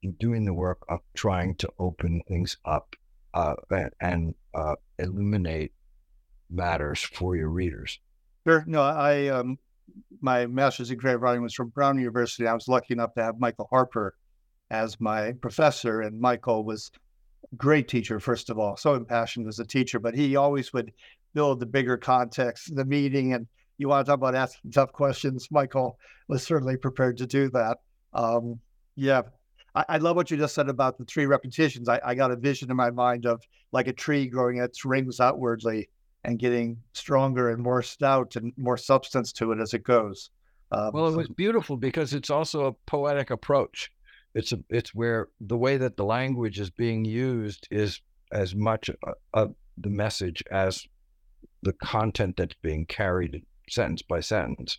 You're 0.00 0.14
doing 0.18 0.44
the 0.44 0.54
work 0.54 0.84
of 0.88 1.00
trying 1.14 1.54
to 1.56 1.68
open 1.78 2.22
things 2.26 2.56
up 2.64 2.96
uh, 3.34 3.54
and, 3.70 3.90
and 4.00 4.34
uh, 4.54 4.76
illuminate 4.98 5.72
matters 6.50 7.00
for 7.02 7.36
your 7.36 7.48
readers. 7.48 8.00
Sure. 8.46 8.64
No, 8.66 8.82
I 8.82 9.28
um, 9.28 9.58
my 10.20 10.46
master's 10.46 10.90
in 10.90 10.98
creative 10.98 11.22
writing 11.22 11.42
was 11.42 11.54
from 11.54 11.68
Brown 11.68 11.98
University. 11.98 12.46
I 12.46 12.54
was 12.54 12.68
lucky 12.68 12.94
enough 12.94 13.14
to 13.14 13.22
have 13.22 13.38
Michael 13.38 13.68
Harper 13.70 14.14
as 14.70 15.00
my 15.00 15.32
professor, 15.32 16.00
and 16.00 16.20
Michael 16.20 16.64
was 16.64 16.90
a 17.52 17.56
great 17.56 17.88
teacher. 17.88 18.18
First 18.18 18.50
of 18.50 18.58
all, 18.58 18.76
so 18.76 18.94
impassioned 18.94 19.46
as 19.48 19.58
a 19.58 19.64
teacher, 19.64 19.98
but 19.98 20.14
he 20.14 20.36
always 20.36 20.72
would 20.72 20.92
build 21.34 21.60
the 21.60 21.66
bigger 21.66 21.96
context, 21.96 22.74
the 22.74 22.84
meeting, 22.84 23.34
and 23.34 23.46
you 23.78 23.88
want 23.88 24.04
to 24.04 24.10
talk 24.10 24.18
about 24.18 24.34
asking 24.34 24.70
tough 24.72 24.92
questions. 24.92 25.48
Michael 25.50 25.98
was 26.28 26.42
certainly 26.42 26.76
prepared 26.76 27.18
to 27.18 27.26
do 27.26 27.50
that. 27.50 27.78
Um, 28.12 28.58
yeah, 28.96 29.22
I, 29.74 29.84
I, 29.90 29.98
love 29.98 30.16
what 30.16 30.30
you 30.30 30.38
just 30.38 30.54
said 30.54 30.70
about 30.70 30.96
the 30.96 31.04
three 31.04 31.26
repetitions. 31.26 31.88
I, 31.88 32.00
I 32.02 32.14
got 32.14 32.30
a 32.30 32.36
vision 32.36 32.70
in 32.70 32.76
my 32.76 32.90
mind 32.90 33.26
of 33.26 33.42
like 33.72 33.86
a 33.86 33.92
tree 33.92 34.26
growing 34.26 34.58
its 34.58 34.86
rings 34.86 35.20
outwardly 35.20 35.90
and 36.26 36.38
getting 36.38 36.76
stronger 36.92 37.50
and 37.50 37.62
more 37.62 37.82
stout 37.82 38.36
and 38.36 38.52
more 38.58 38.76
substance 38.76 39.32
to 39.32 39.52
it 39.52 39.60
as 39.60 39.72
it 39.72 39.84
goes. 39.84 40.30
Um, 40.72 40.90
well, 40.92 41.06
it 41.06 41.16
was 41.16 41.28
beautiful 41.28 41.76
because 41.76 42.12
it's 42.12 42.30
also 42.30 42.66
a 42.66 42.72
poetic 42.86 43.30
approach. 43.30 43.90
It's 44.34 44.52
a, 44.52 44.58
it's 44.68 44.94
where 44.94 45.28
the 45.40 45.56
way 45.56 45.78
that 45.78 45.96
the 45.96 46.04
language 46.04 46.58
is 46.58 46.68
being 46.68 47.04
used 47.04 47.68
is 47.70 48.00
as 48.32 48.54
much 48.54 48.90
a, 49.32 49.48
the 49.78 49.88
message 49.88 50.42
as 50.50 50.84
the 51.62 51.72
content 51.74 52.36
that's 52.36 52.56
being 52.60 52.84
carried 52.86 53.44
sentence 53.70 54.02
by 54.02 54.20
sentence. 54.20 54.76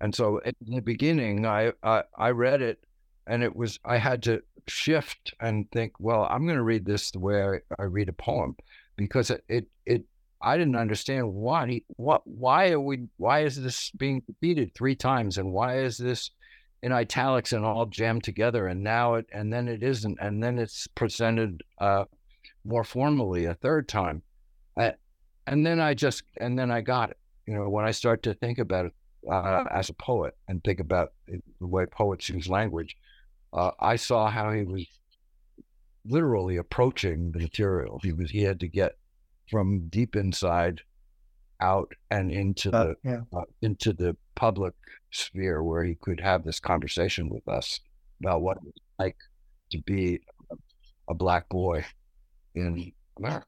And 0.00 0.14
so 0.14 0.38
in 0.44 0.54
the 0.76 0.80
beginning, 0.80 1.46
I, 1.46 1.72
I, 1.82 2.02
I 2.18 2.30
read 2.30 2.60
it, 2.60 2.84
and 3.26 3.42
it 3.42 3.56
was 3.56 3.78
I 3.84 3.96
had 3.96 4.22
to 4.24 4.42
shift 4.68 5.32
and 5.40 5.70
think, 5.72 5.92
well, 5.98 6.26
I'm 6.30 6.44
going 6.44 6.58
to 6.58 6.62
read 6.62 6.84
this 6.84 7.10
the 7.10 7.20
way 7.20 7.42
I, 7.42 7.82
I 7.82 7.84
read 7.84 8.08
a 8.10 8.12
poem, 8.12 8.56
because 8.96 9.30
it, 9.30 9.44
it 9.48 9.66
it 9.86 10.04
I 10.44 10.58
didn't 10.58 10.76
understand 10.76 11.32
why 11.32 11.66
he, 11.66 11.84
what 11.96 12.22
why 12.26 12.70
are 12.70 12.80
we 12.80 13.08
why 13.16 13.40
is 13.40 13.60
this 13.60 13.90
being 13.90 14.22
repeated 14.28 14.74
three 14.74 14.94
times 14.94 15.38
and 15.38 15.52
why 15.52 15.78
is 15.78 15.96
this 15.96 16.30
in 16.82 16.92
italics 16.92 17.52
and 17.52 17.64
all 17.64 17.86
jammed 17.86 18.24
together 18.24 18.66
and 18.66 18.82
now 18.82 19.14
it 19.14 19.26
and 19.32 19.52
then 19.52 19.68
it 19.68 19.82
isn't 19.82 20.18
and 20.20 20.42
then 20.42 20.58
it's 20.58 20.86
presented 20.88 21.62
uh, 21.78 22.04
more 22.64 22.84
formally 22.84 23.46
a 23.46 23.54
third 23.54 23.88
time, 23.88 24.22
and 25.46 25.66
then 25.66 25.80
I 25.80 25.94
just 25.94 26.22
and 26.38 26.58
then 26.58 26.70
I 26.70 26.80
got 26.80 27.10
it. 27.10 27.18
You 27.46 27.54
know, 27.54 27.68
when 27.68 27.84
I 27.84 27.90
start 27.90 28.22
to 28.24 28.34
think 28.34 28.58
about 28.58 28.86
it 28.86 28.92
uh, 29.30 29.64
as 29.70 29.90
a 29.90 29.94
poet 29.94 30.34
and 30.48 30.62
think 30.62 30.80
about 30.80 31.12
the 31.28 31.66
way 31.66 31.86
poets 31.86 32.28
use 32.28 32.48
language, 32.48 32.96
uh, 33.52 33.72
I 33.78 33.96
saw 33.96 34.30
how 34.30 34.52
he 34.52 34.62
was 34.62 34.86
literally 36.06 36.56
approaching 36.56 37.32
the 37.32 37.40
material. 37.40 38.00
He 38.02 38.12
was 38.12 38.30
he 38.30 38.42
had 38.42 38.60
to 38.60 38.68
get 38.68 38.96
from 39.50 39.88
deep 39.88 40.16
inside 40.16 40.80
out 41.60 41.92
and 42.10 42.30
into 42.30 42.74
uh, 42.74 42.84
the 42.84 42.96
yeah. 43.04 43.20
uh, 43.32 43.44
into 43.62 43.92
the 43.92 44.16
public 44.34 44.74
sphere 45.10 45.62
where 45.62 45.84
he 45.84 45.94
could 45.94 46.20
have 46.20 46.44
this 46.44 46.60
conversation 46.60 47.28
with 47.28 47.46
us 47.48 47.80
about 48.20 48.42
what 48.42 48.58
it's 48.66 48.78
like 48.98 49.16
to 49.70 49.80
be 49.82 50.20
a, 50.50 50.56
a 51.08 51.14
black 51.14 51.48
boy 51.48 51.84
in 52.54 52.92
America. 53.18 53.46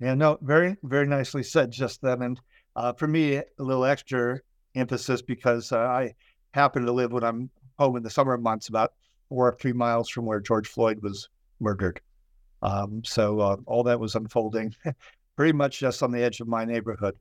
Yeah, 0.00 0.14
no, 0.14 0.38
very 0.42 0.76
very 0.82 1.06
nicely 1.06 1.42
said 1.42 1.70
just 1.70 2.02
then. 2.02 2.22
And 2.22 2.40
uh, 2.76 2.92
for 2.92 3.06
me, 3.06 3.36
a 3.36 3.44
little 3.58 3.84
extra 3.84 4.40
emphasis 4.74 5.22
because 5.22 5.72
uh, 5.72 5.78
I 5.78 6.14
happen 6.52 6.84
to 6.84 6.92
live 6.92 7.12
when 7.12 7.24
I'm 7.24 7.50
home 7.78 7.96
in 7.96 8.02
the 8.02 8.10
summer 8.10 8.36
months, 8.36 8.68
about 8.68 8.92
four 9.28 9.48
or 9.48 9.56
three 9.56 9.72
miles 9.72 10.08
from 10.08 10.26
where 10.26 10.40
George 10.40 10.68
Floyd 10.68 11.00
was 11.02 11.28
murdered. 11.60 12.00
Um, 12.62 13.02
so 13.04 13.40
uh, 13.40 13.56
all 13.66 13.82
that 13.84 14.00
was 14.00 14.14
unfolding 14.14 14.74
pretty 15.36 15.52
much 15.52 15.78
just 15.78 16.02
on 16.02 16.10
the 16.10 16.22
edge 16.22 16.40
of 16.40 16.48
my 16.48 16.64
neighborhood. 16.64 17.14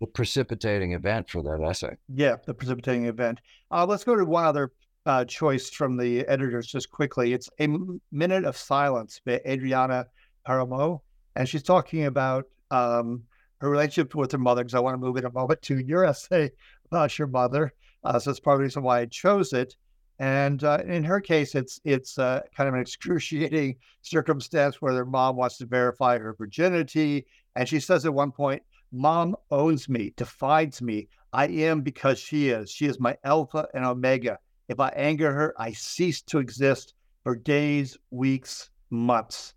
The 0.00 0.06
precipitating 0.06 0.92
event 0.92 1.30
for 1.30 1.42
that 1.42 1.64
essay. 1.64 1.96
Yeah, 2.12 2.36
the 2.44 2.54
precipitating 2.54 3.06
event. 3.06 3.40
Uh, 3.70 3.86
let's 3.86 4.04
go 4.04 4.16
to 4.16 4.24
one 4.24 4.44
other 4.44 4.72
uh, 5.06 5.24
choice 5.24 5.70
from 5.70 5.96
the 5.96 6.26
editors 6.26 6.66
just 6.66 6.90
quickly. 6.90 7.32
It's 7.32 7.48
A 7.60 7.68
Minute 8.10 8.44
of 8.44 8.56
Silence 8.56 9.20
by 9.24 9.40
Adriana 9.46 10.06
Paramo. 10.46 11.02
And 11.36 11.48
she's 11.48 11.62
talking 11.62 12.06
about 12.06 12.46
um, 12.70 13.22
her 13.60 13.70
relationship 13.70 14.14
with 14.14 14.32
her 14.32 14.38
mother, 14.38 14.62
because 14.62 14.74
I 14.74 14.80
want 14.80 14.94
to 14.94 14.98
move 14.98 15.16
in 15.16 15.24
a 15.24 15.32
moment 15.32 15.62
to 15.62 15.78
your 15.78 16.04
essay 16.04 16.50
about 16.90 17.18
your 17.18 17.28
mother. 17.28 17.72
Uh, 18.04 18.18
so 18.18 18.30
that's 18.30 18.40
part 18.40 18.56
of 18.56 18.58
the 18.58 18.64
reason 18.64 18.82
why 18.82 19.00
I 19.00 19.06
chose 19.06 19.52
it. 19.52 19.76
And 20.18 20.62
uh, 20.62 20.82
in 20.86 21.02
her 21.04 21.20
case, 21.20 21.54
it's 21.54 21.80
it's 21.84 22.18
uh, 22.18 22.42
kind 22.56 22.68
of 22.68 22.74
an 22.74 22.80
excruciating 22.80 23.76
circumstance 24.02 24.82
where 24.82 24.92
their 24.92 25.04
mom 25.04 25.36
wants 25.36 25.56
to 25.58 25.66
verify 25.66 26.18
her 26.18 26.34
virginity, 26.34 27.26
and 27.56 27.68
she 27.68 27.80
says 27.80 28.04
at 28.06 28.14
one 28.14 28.32
point, 28.32 28.62
"Mom 28.92 29.36
owns 29.50 29.88
me, 29.88 30.12
defines 30.16 30.82
me. 30.82 31.08
I 31.32 31.46
am 31.46 31.80
because 31.80 32.18
she 32.18 32.50
is. 32.50 32.70
She 32.70 32.86
is 32.86 33.00
my 33.00 33.16
alpha 33.24 33.68
and 33.74 33.84
omega. 33.84 34.38
If 34.68 34.80
I 34.80 34.88
anger 34.90 35.32
her, 35.32 35.54
I 35.58 35.72
cease 35.72 36.22
to 36.22 36.38
exist 36.38 36.94
for 37.22 37.36
days, 37.36 37.96
weeks, 38.10 38.70
months." 38.90 39.54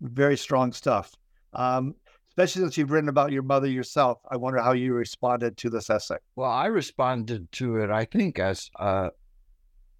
Very 0.00 0.36
strong 0.36 0.72
stuff. 0.72 1.14
Um, 1.52 1.94
especially 2.36 2.62
since 2.62 2.76
you've 2.76 2.90
written 2.90 3.08
about 3.08 3.32
your 3.32 3.42
mother 3.42 3.66
yourself. 3.66 4.18
I 4.30 4.36
wonder 4.36 4.60
how 4.60 4.72
you 4.72 4.92
responded 4.92 5.56
to 5.56 5.70
this 5.70 5.88
essay. 5.88 6.18
Well, 6.36 6.50
I 6.50 6.66
responded 6.66 7.50
to 7.52 7.76
it, 7.78 7.90
I 7.90 8.04
think, 8.04 8.38
as 8.38 8.70
a, 8.78 9.08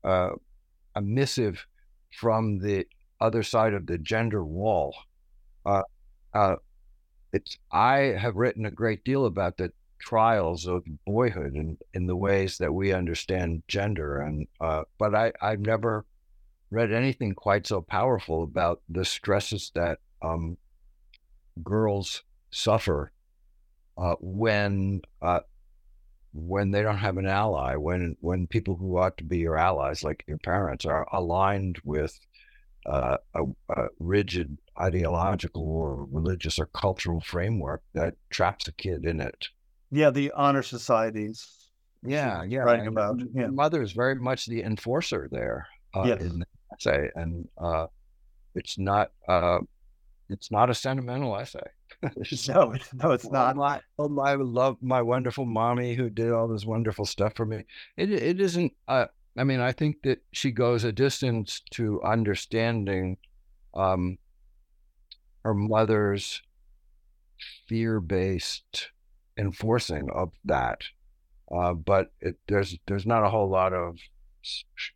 a, 0.04 0.30
a 0.94 1.00
missive 1.00 1.66
from 2.12 2.58
the 2.58 2.86
other 3.22 3.42
side 3.42 3.72
of 3.72 3.86
the 3.86 3.96
gender 3.96 4.44
wall. 4.44 4.94
Uh, 5.64 5.82
uh, 6.34 6.56
it's 7.36 7.58
I 7.70 8.16
have 8.18 8.36
written 8.36 8.64
a 8.66 8.70
great 8.70 9.04
deal 9.04 9.26
about 9.26 9.58
the 9.58 9.72
trials 9.98 10.66
of 10.66 10.84
boyhood 11.06 11.52
and 11.52 11.78
in 11.94 12.06
the 12.06 12.16
ways 12.16 12.58
that 12.58 12.72
we 12.72 12.92
understand 12.92 13.62
gender, 13.68 14.18
and 14.20 14.46
uh, 14.60 14.84
but 14.98 15.14
I 15.14 15.32
I've 15.40 15.60
never 15.60 16.04
read 16.70 16.92
anything 16.92 17.34
quite 17.34 17.66
so 17.66 17.80
powerful 17.80 18.42
about 18.42 18.82
the 18.88 19.04
stresses 19.04 19.70
that 19.74 19.98
um, 20.22 20.56
girls 21.62 22.22
suffer 22.50 23.12
uh, 23.98 24.16
when 24.20 25.02
uh, 25.20 25.40
when 26.32 26.70
they 26.70 26.82
don't 26.82 26.98
have 26.98 27.18
an 27.18 27.26
ally, 27.26 27.76
when 27.76 28.16
when 28.20 28.46
people 28.46 28.76
who 28.76 28.98
ought 28.98 29.16
to 29.18 29.24
be 29.24 29.38
your 29.38 29.58
allies, 29.58 30.02
like 30.02 30.24
your 30.26 30.38
parents, 30.38 30.86
are 30.86 31.06
aligned 31.12 31.78
with 31.84 32.18
uh, 32.86 33.16
a, 33.34 33.42
a, 33.70 33.88
rigid 33.98 34.56
ideological 34.80 35.62
or 35.62 36.06
religious 36.10 36.58
or 36.58 36.66
cultural 36.66 37.20
framework 37.20 37.82
that 37.94 38.14
traps 38.30 38.68
a 38.68 38.72
kid 38.72 39.04
in 39.04 39.20
it. 39.20 39.48
Yeah, 39.90 40.10
the 40.10 40.30
honor 40.32 40.62
societies. 40.62 41.68
Yeah, 42.02 42.44
yeah. 42.44 42.60
Writing 42.60 42.86
about 42.86 43.20
yeah. 43.34 43.48
mother 43.48 43.82
is 43.82 43.92
very 43.92 44.14
much 44.14 44.46
the 44.46 44.62
enforcer 44.62 45.28
there. 45.30 45.66
Uh, 45.94 46.04
yes. 46.04 46.20
in 46.20 46.44
essay, 46.72 47.08
and 47.14 47.48
uh, 47.58 47.86
it's 48.54 48.78
not 48.78 49.12
uh, 49.28 49.58
it's 50.28 50.50
not 50.50 50.70
a 50.70 50.74
sentimental 50.74 51.36
essay. 51.36 51.60
no, 52.48 52.74
no, 52.94 53.10
it's 53.12 53.30
not. 53.30 53.56
My, 53.56 53.80
oh, 53.98 54.08
my 54.08 54.34
love, 54.34 54.76
my 54.82 55.00
wonderful 55.00 55.46
mommy 55.46 55.94
who 55.94 56.10
did 56.10 56.32
all 56.32 56.48
this 56.48 56.66
wonderful 56.66 57.06
stuff 57.06 57.34
for 57.34 57.46
me. 57.46 57.64
It 57.96 58.10
it 58.10 58.40
isn't. 58.40 58.72
Uh, 58.86 59.06
I 59.36 59.44
mean, 59.44 59.60
I 59.60 59.72
think 59.72 60.02
that 60.02 60.22
she 60.32 60.50
goes 60.50 60.84
a 60.84 60.92
distance 60.92 61.62
to 61.72 62.02
understanding 62.02 63.18
um, 63.74 64.18
her 65.44 65.54
mother's 65.54 66.42
fear-based 67.68 68.90
enforcing 69.36 70.08
of 70.10 70.32
that. 70.44 70.80
Uh, 71.54 71.74
but 71.74 72.12
it, 72.20 72.36
there's 72.48 72.76
there's 72.86 73.06
not 73.06 73.24
a 73.24 73.30
whole 73.30 73.48
lot 73.48 73.72
of 73.72 73.98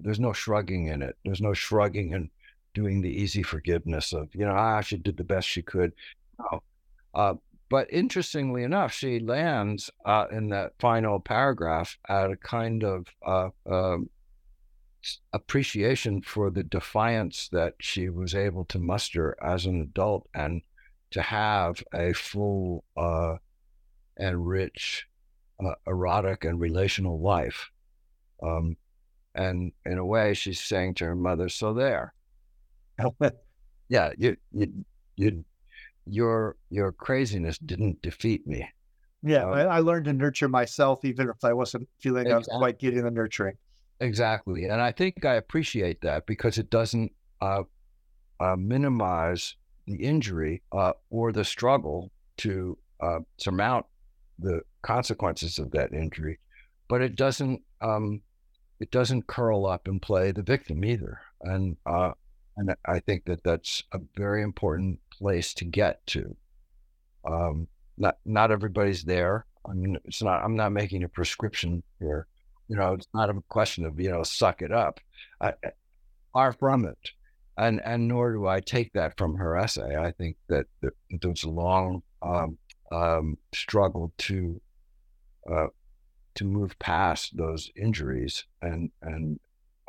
there's 0.00 0.20
no 0.20 0.32
shrugging 0.32 0.86
in 0.86 1.02
it. 1.02 1.16
There's 1.24 1.40
no 1.40 1.52
shrugging 1.52 2.14
and 2.14 2.30
doing 2.74 3.02
the 3.02 3.10
easy 3.10 3.42
forgiveness 3.42 4.12
of, 4.12 4.34
you 4.34 4.44
know, 4.44 4.54
ah, 4.54 4.80
she 4.80 4.96
did 4.96 5.16
the 5.16 5.24
best 5.24 5.48
she 5.48 5.62
could. 5.62 5.92
No. 6.38 6.62
Uh, 7.14 7.34
but 7.68 7.92
interestingly 7.92 8.64
enough, 8.64 8.92
she 8.92 9.20
lands 9.20 9.90
uh, 10.04 10.26
in 10.30 10.48
that 10.48 10.72
final 10.80 11.20
paragraph 11.20 11.98
at 12.08 12.30
a 12.30 12.36
kind 12.36 12.82
of 12.84 13.06
uh, 13.24 13.48
um, 13.70 14.08
appreciation 15.32 16.22
for 16.22 16.50
the 16.50 16.62
defiance 16.62 17.48
that 17.52 17.74
she 17.80 18.08
was 18.08 18.34
able 18.34 18.64
to 18.66 18.78
muster 18.78 19.36
as 19.42 19.66
an 19.66 19.80
adult 19.80 20.28
and 20.34 20.62
to 21.10 21.22
have 21.22 21.82
a 21.92 22.12
full 22.12 22.84
uh, 22.96 23.36
and 24.16 24.46
rich 24.46 25.06
uh, 25.64 25.74
erotic 25.86 26.44
and 26.44 26.60
relational 26.60 27.20
life. 27.20 27.70
Um, 28.42 28.76
and 29.34 29.72
in 29.84 29.98
a 29.98 30.04
way, 30.04 30.34
she's 30.34 30.60
saying 30.60 30.94
to 30.94 31.04
her 31.06 31.16
mother, 31.16 31.48
"So 31.48 31.72
there, 31.72 32.14
yeah, 33.88 34.12
you, 34.18 34.36
you, 34.52 34.84
you, 35.16 35.44
your 36.06 36.56
your 36.68 36.92
craziness 36.92 37.58
didn't 37.58 38.02
defeat 38.02 38.46
me." 38.46 38.68
Yeah, 39.22 39.44
um, 39.44 39.52
I, 39.52 39.80
learned 39.80 40.06
to 40.06 40.12
nurture 40.14 40.48
myself, 40.48 41.04
even 41.04 41.28
if 41.28 41.44
I 41.44 41.52
wasn't 41.52 41.88
feeling 41.98 42.22
exactly. 42.22 42.32
I 42.32 42.38
was 42.38 42.48
quite 42.48 42.78
getting 42.78 43.04
the 43.04 43.10
nurturing. 43.10 43.56
Exactly, 44.00 44.64
and 44.64 44.80
I 44.80 44.92
think 44.92 45.24
I 45.26 45.34
appreciate 45.34 46.00
that 46.00 46.26
because 46.26 46.56
it 46.56 46.70
doesn't 46.70 47.12
uh, 47.42 47.64
uh, 48.40 48.56
minimize 48.56 49.56
the 49.86 49.96
injury 49.96 50.62
uh, 50.72 50.92
or 51.10 51.32
the 51.32 51.44
struggle 51.44 52.10
to 52.38 52.78
uh, 53.00 53.20
surmount 53.36 53.84
the 54.38 54.62
consequences 54.82 55.58
of 55.58 55.70
that 55.72 55.92
injury, 55.92 56.38
but 56.88 57.02
it 57.02 57.14
doesn't 57.14 57.60
um, 57.82 58.22
it 58.80 58.90
doesn't 58.90 59.26
curl 59.26 59.66
up 59.66 59.86
and 59.86 60.00
play 60.00 60.32
the 60.32 60.42
victim 60.42 60.82
either. 60.84 61.20
And 61.42 61.76
uh, 61.84 62.12
and 62.56 62.74
I 62.86 63.00
think 63.00 63.26
that 63.26 63.44
that's 63.44 63.82
a 63.92 64.00
very 64.16 64.42
important 64.42 64.98
place 65.10 65.52
to 65.54 65.64
get 65.66 66.06
to. 66.08 66.36
Um, 67.24 67.68
not 67.98 68.16
not 68.24 68.50
everybody's 68.50 69.04
there. 69.04 69.44
I 69.68 69.74
mean, 69.74 69.98
it's 70.06 70.22
not. 70.22 70.42
I'm 70.42 70.56
not 70.56 70.72
making 70.72 71.04
a 71.04 71.08
prescription 71.08 71.82
here. 71.98 72.26
You 72.70 72.76
know, 72.76 72.92
it's 72.92 73.08
not 73.12 73.30
a 73.30 73.42
question 73.48 73.84
of 73.84 73.98
you 73.98 74.12
know 74.12 74.22
suck 74.22 74.62
it 74.62 74.70
up. 74.70 75.00
I, 75.40 75.54
far 76.32 76.52
from 76.52 76.84
it, 76.84 77.10
and 77.58 77.80
and 77.84 78.06
nor 78.06 78.32
do 78.32 78.46
I 78.46 78.60
take 78.60 78.92
that 78.92 79.18
from 79.18 79.34
her 79.34 79.56
essay. 79.56 79.96
I 79.96 80.12
think 80.12 80.36
that, 80.48 80.66
there 80.80 80.92
was 81.30 81.42
a 81.42 81.50
long 81.50 82.02
um, 82.22 82.56
um, 82.92 83.38
struggle 83.52 84.12
to 84.18 84.60
uh, 85.50 85.66
to 86.36 86.44
move 86.44 86.78
past 86.78 87.36
those 87.36 87.72
injuries 87.74 88.44
and 88.62 88.92
and 89.02 89.40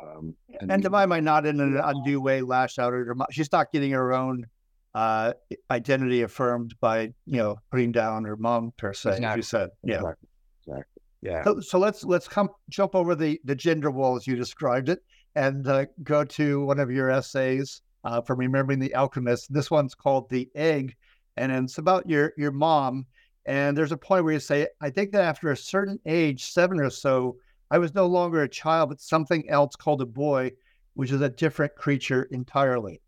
um, 0.02 0.34
and, 0.60 0.72
and 0.72 0.82
to 0.82 0.90
my 0.90 1.06
mind, 1.06 1.24
not 1.24 1.46
in 1.46 1.60
an 1.60 1.76
undue 1.76 2.20
way 2.20 2.42
lash 2.42 2.80
out 2.80 2.92
at 2.94 3.06
her. 3.06 3.14
Mom. 3.14 3.28
She's 3.30 3.52
not 3.52 3.70
getting 3.70 3.92
her 3.92 4.12
own 4.12 4.46
uh, 4.92 5.34
identity 5.70 6.22
affirmed 6.22 6.74
by 6.80 7.12
you 7.26 7.36
know 7.36 7.58
putting 7.70 7.92
down 7.92 8.24
her 8.24 8.36
mom 8.36 8.72
per 8.76 8.92
se. 8.92 9.10
Exactly. 9.10 9.38
You 9.38 9.42
said, 9.42 9.70
yeah, 9.84 9.94
exactly. 9.96 10.28
exactly. 10.66 10.91
Yeah. 11.22 11.44
So, 11.44 11.60
so, 11.60 11.78
let's 11.78 12.04
let's 12.04 12.28
come 12.28 12.50
jump 12.68 12.94
over 12.94 13.14
the 13.14 13.40
the 13.44 13.54
gender 13.54 13.90
wall 13.90 14.16
as 14.16 14.26
you 14.26 14.36
described 14.36 14.88
it, 14.88 14.98
and 15.36 15.66
uh, 15.68 15.86
go 16.02 16.24
to 16.24 16.64
one 16.64 16.80
of 16.80 16.90
your 16.90 17.10
essays 17.10 17.80
uh, 18.04 18.20
from 18.20 18.38
Remembering 18.40 18.80
the 18.80 18.94
Alchemist. 18.94 19.52
This 19.52 19.70
one's 19.70 19.94
called 19.94 20.28
"The 20.28 20.48
Egg," 20.54 20.96
and 21.36 21.52
it's 21.52 21.78
about 21.78 22.08
your 22.08 22.32
your 22.36 22.50
mom. 22.52 23.06
And 23.46 23.76
there's 23.76 23.92
a 23.92 23.96
point 23.96 24.24
where 24.24 24.34
you 24.34 24.40
say, 24.40 24.66
"I 24.80 24.90
think 24.90 25.12
that 25.12 25.22
after 25.22 25.50
a 25.50 25.56
certain 25.56 25.98
age, 26.06 26.44
seven 26.44 26.80
or 26.80 26.90
so, 26.90 27.36
I 27.70 27.78
was 27.78 27.94
no 27.94 28.06
longer 28.06 28.42
a 28.42 28.48
child, 28.48 28.88
but 28.90 29.00
something 29.00 29.48
else 29.48 29.76
called 29.76 30.02
a 30.02 30.06
boy, 30.06 30.52
which 30.94 31.12
is 31.12 31.20
a 31.20 31.28
different 31.28 31.74
creature 31.76 32.24
entirely." 32.32 33.00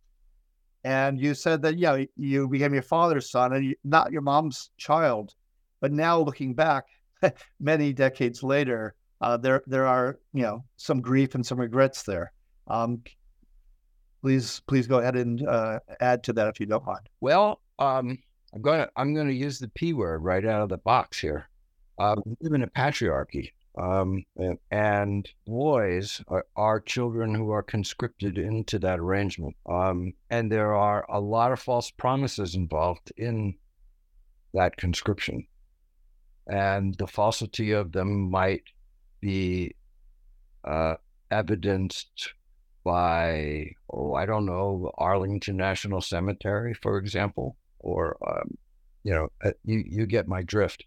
And 0.84 1.18
you 1.18 1.34
said 1.34 1.62
that, 1.62 1.78
yeah, 1.78 2.04
you 2.14 2.46
became 2.46 2.74
your 2.74 2.82
father's 2.82 3.30
son 3.30 3.54
and 3.54 3.74
not 3.84 4.12
your 4.12 4.20
mom's 4.20 4.70
child. 4.76 5.34
But 5.80 5.92
now 5.92 6.20
looking 6.20 6.52
back, 6.54 6.84
many 7.60 7.92
decades 7.92 8.42
later, 8.42 8.94
uh, 9.20 9.36
there 9.36 9.62
there 9.66 9.86
are 9.86 10.18
you 10.32 10.42
know 10.42 10.64
some 10.76 11.00
grief 11.00 11.34
and 11.34 11.44
some 11.44 11.58
regrets 11.60 12.02
there. 12.02 12.32
Um, 12.68 13.02
please 14.22 14.62
please 14.66 14.86
go 14.86 14.98
ahead 14.98 15.16
and 15.16 15.46
uh, 15.46 15.80
add 16.00 16.22
to 16.24 16.32
that 16.32 16.48
if 16.48 16.60
you 16.60 16.66
don't 16.66 16.84
mind. 16.86 17.08
Well, 17.20 17.60
um, 17.78 18.18
I'm 18.54 18.62
going 18.62 18.80
to 18.80 18.90
I'm 18.96 19.14
to 19.14 19.32
use 19.32 19.58
the 19.58 19.68
p 19.68 19.92
word 19.92 20.22
right 20.22 20.44
out 20.44 20.62
of 20.62 20.68
the 20.68 20.78
box 20.78 21.18
here. 21.18 21.48
Uh, 21.98 22.16
we 22.24 22.34
live 22.40 22.54
in 22.54 22.62
a 22.62 22.66
patriarchy, 22.66 23.52
um, 23.78 24.24
and, 24.36 24.58
and, 24.70 25.28
boys 25.46 26.20
are, 26.26 26.44
are, 26.56 26.80
children 26.80 27.32
who 27.32 27.50
are 27.50 27.62
conscripted 27.62 28.36
into 28.36 28.80
that 28.80 28.98
arrangement. 28.98 29.54
Um, 29.66 30.12
and 30.28 30.50
there 30.50 30.74
are 30.74 31.06
a 31.08 31.20
lot 31.20 31.52
of 31.52 31.60
false 31.60 31.92
promises 31.92 32.56
involved 32.56 33.12
in 33.16 33.54
that 34.54 34.76
conscription. 34.76 35.46
And 36.46 36.94
the 36.96 37.06
falsity 37.06 37.72
of 37.72 37.92
them 37.92 38.30
might 38.30 38.64
be 39.20 39.74
uh, 40.64 40.96
evidenced 41.30 42.34
by, 42.84 43.70
oh, 43.90 44.14
I 44.14 44.26
don't 44.26 44.44
know, 44.44 44.90
Arlington 44.98 45.56
National 45.56 46.02
Cemetery, 46.02 46.74
for 46.74 46.98
example, 46.98 47.56
or, 47.78 48.16
um, 48.26 48.58
you 49.04 49.14
know, 49.14 49.28
uh, 49.42 49.52
you, 49.64 49.82
you 49.86 50.06
get 50.06 50.28
my 50.28 50.42
drift. 50.42 50.84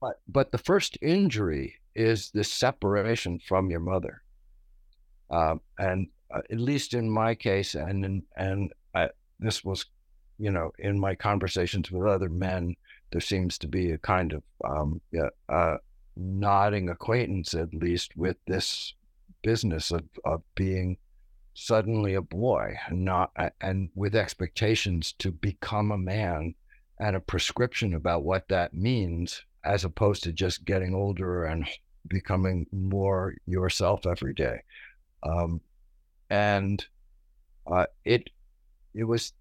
But, 0.00 0.20
but 0.28 0.52
the 0.52 0.58
first 0.58 0.98
injury 1.00 1.76
is 1.94 2.30
the 2.30 2.44
separation 2.44 3.38
from 3.38 3.70
your 3.70 3.80
mother. 3.80 4.22
Um, 5.30 5.60
and 5.78 6.08
uh, 6.34 6.42
at 6.50 6.60
least 6.60 6.94
in 6.94 7.10
my 7.10 7.34
case, 7.34 7.74
and 7.74 8.22
and 8.36 8.72
I, 8.94 9.08
this 9.40 9.64
was, 9.64 9.86
you 10.38 10.50
know, 10.50 10.72
in 10.78 10.98
my 10.98 11.14
conversations 11.14 11.90
with 11.90 12.06
other 12.06 12.28
men, 12.28 12.76
there 13.10 13.20
seems 13.20 13.58
to 13.58 13.68
be 13.68 13.92
a 13.92 13.98
kind 13.98 14.32
of 14.32 14.42
um, 14.64 15.00
uh, 15.48 15.76
nodding 16.16 16.88
acquaintance, 16.88 17.54
at 17.54 17.72
least, 17.72 18.16
with 18.16 18.36
this 18.46 18.94
business 19.42 19.90
of 19.90 20.04
of 20.24 20.42
being 20.54 20.96
suddenly 21.54 22.14
a 22.14 22.22
boy, 22.22 22.76
and 22.86 23.04
not 23.04 23.30
and 23.60 23.90
with 23.94 24.14
expectations 24.14 25.12
to 25.18 25.30
become 25.30 25.90
a 25.90 25.98
man, 25.98 26.54
and 27.00 27.16
a 27.16 27.20
prescription 27.20 27.94
about 27.94 28.24
what 28.24 28.48
that 28.48 28.74
means, 28.74 29.42
as 29.64 29.84
opposed 29.84 30.22
to 30.24 30.32
just 30.32 30.64
getting 30.64 30.94
older 30.94 31.44
and 31.44 31.66
becoming 32.08 32.66
more 32.72 33.34
yourself 33.46 34.06
every 34.06 34.34
day. 34.34 34.60
Um, 35.22 35.60
and 36.30 36.84
uh, 37.66 37.86
it 38.04 38.30
it 38.94 39.04
was 39.04 39.32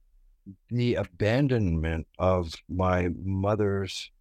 the 0.70 0.96
abandonment 0.96 2.08
of 2.20 2.56
my 2.70 3.10
mother's 3.24 4.12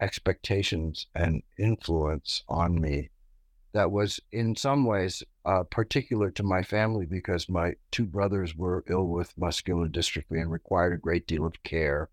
expectations 0.00 1.06
and 1.14 1.42
influence 1.58 2.42
on 2.48 2.80
me 2.80 3.10
that 3.76 3.90
was 3.90 4.18
in 4.32 4.56
some 4.56 4.86
ways 4.86 5.22
uh, 5.44 5.62
particular 5.64 6.30
to 6.30 6.42
my 6.42 6.62
family 6.62 7.04
because 7.04 7.46
my 7.48 7.74
two 7.90 8.06
brothers 8.06 8.56
were 8.56 8.82
ill 8.88 9.06
with 9.06 9.36
muscular 9.36 9.86
dystrophy 9.86 10.40
and 10.40 10.50
required 10.50 10.94
a 10.94 10.96
great 10.96 11.26
deal 11.26 11.44
of 11.44 11.62
care. 11.62 12.08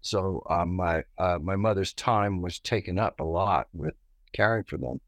So 0.00 0.42
uh, 0.50 0.64
my 0.66 1.04
uh, 1.16 1.38
my 1.40 1.54
mother's 1.54 1.92
time 1.92 2.42
was 2.42 2.58
taken 2.58 2.98
up 2.98 3.20
a 3.20 3.24
lot 3.24 3.68
with 3.72 3.94
caring 4.32 4.64
for 4.64 4.78
them. 4.78 5.00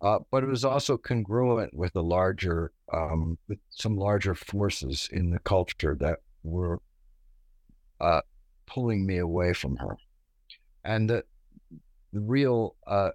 Uh, 0.00 0.20
but 0.30 0.44
it 0.44 0.48
was 0.48 0.64
also 0.64 0.96
congruent 0.96 1.74
with 1.74 1.92
the 1.92 2.02
larger, 2.02 2.72
um, 2.92 3.38
with 3.48 3.58
some 3.70 3.96
larger 3.96 4.34
forces 4.34 5.08
in 5.12 5.30
the 5.30 5.38
culture 5.40 5.96
that 5.98 6.20
were 6.44 6.80
uh, 8.02 8.20
pulling 8.66 9.06
me 9.06 9.18
away 9.18 9.52
from 9.52 9.76
her. 9.76 9.96
And 10.84 11.08
the, 11.08 11.24
the 12.12 12.20
real, 12.20 12.74
uh, 12.86 13.10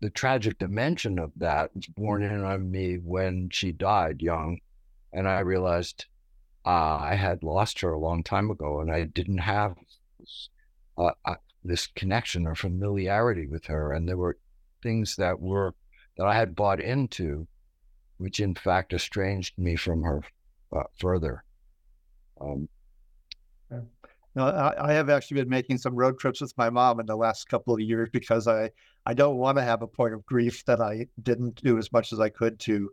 the 0.00 0.10
tragic 0.10 0.58
dimension 0.58 1.18
of 1.18 1.32
that 1.36 1.74
was 1.74 1.86
born 1.86 2.22
in 2.22 2.44
on 2.44 2.70
me 2.70 2.96
when 2.96 3.48
she 3.50 3.72
died 3.72 4.20
young. 4.20 4.58
And 5.12 5.26
I 5.26 5.40
realized 5.40 6.06
uh, 6.66 6.98
I 7.00 7.14
had 7.14 7.42
lost 7.42 7.80
her 7.80 7.92
a 7.92 7.98
long 7.98 8.22
time 8.22 8.50
ago 8.50 8.80
and 8.80 8.92
I 8.92 9.04
didn't 9.04 9.38
have 9.38 9.74
this, 10.20 10.50
uh, 10.98 11.12
uh, 11.24 11.36
this 11.64 11.86
connection 11.86 12.46
or 12.46 12.54
familiarity 12.54 13.46
with 13.46 13.66
her. 13.66 13.92
And 13.92 14.08
there 14.08 14.18
were 14.18 14.38
things 14.82 15.16
that 15.16 15.40
were 15.40 15.74
that 16.18 16.26
I 16.26 16.34
had 16.34 16.54
bought 16.54 16.80
into, 16.80 17.46
which 18.18 18.40
in 18.40 18.54
fact 18.54 18.92
estranged 18.92 19.56
me 19.56 19.76
from 19.76 20.02
her 20.02 20.22
uh, 20.70 20.84
further. 20.98 21.44
Um, 22.40 22.68
no, 24.34 24.46
I, 24.46 24.90
I, 24.90 24.92
have 24.92 25.10
actually 25.10 25.40
been 25.40 25.48
making 25.48 25.78
some 25.78 25.94
road 25.94 26.18
trips 26.18 26.40
with 26.40 26.56
my 26.56 26.70
mom 26.70 27.00
in 27.00 27.06
the 27.06 27.16
last 27.16 27.48
couple 27.48 27.74
of 27.74 27.80
years 27.80 28.08
because 28.12 28.48
I, 28.48 28.70
I 29.04 29.14
don't 29.14 29.36
want 29.36 29.58
to 29.58 29.64
have 29.64 29.82
a 29.82 29.86
point 29.86 30.14
of 30.14 30.24
grief 30.24 30.64
that 30.66 30.80
I 30.80 31.06
didn't 31.22 31.62
do 31.62 31.78
as 31.78 31.92
much 31.92 32.12
as 32.12 32.20
I 32.20 32.28
could 32.28 32.58
to 32.60 32.90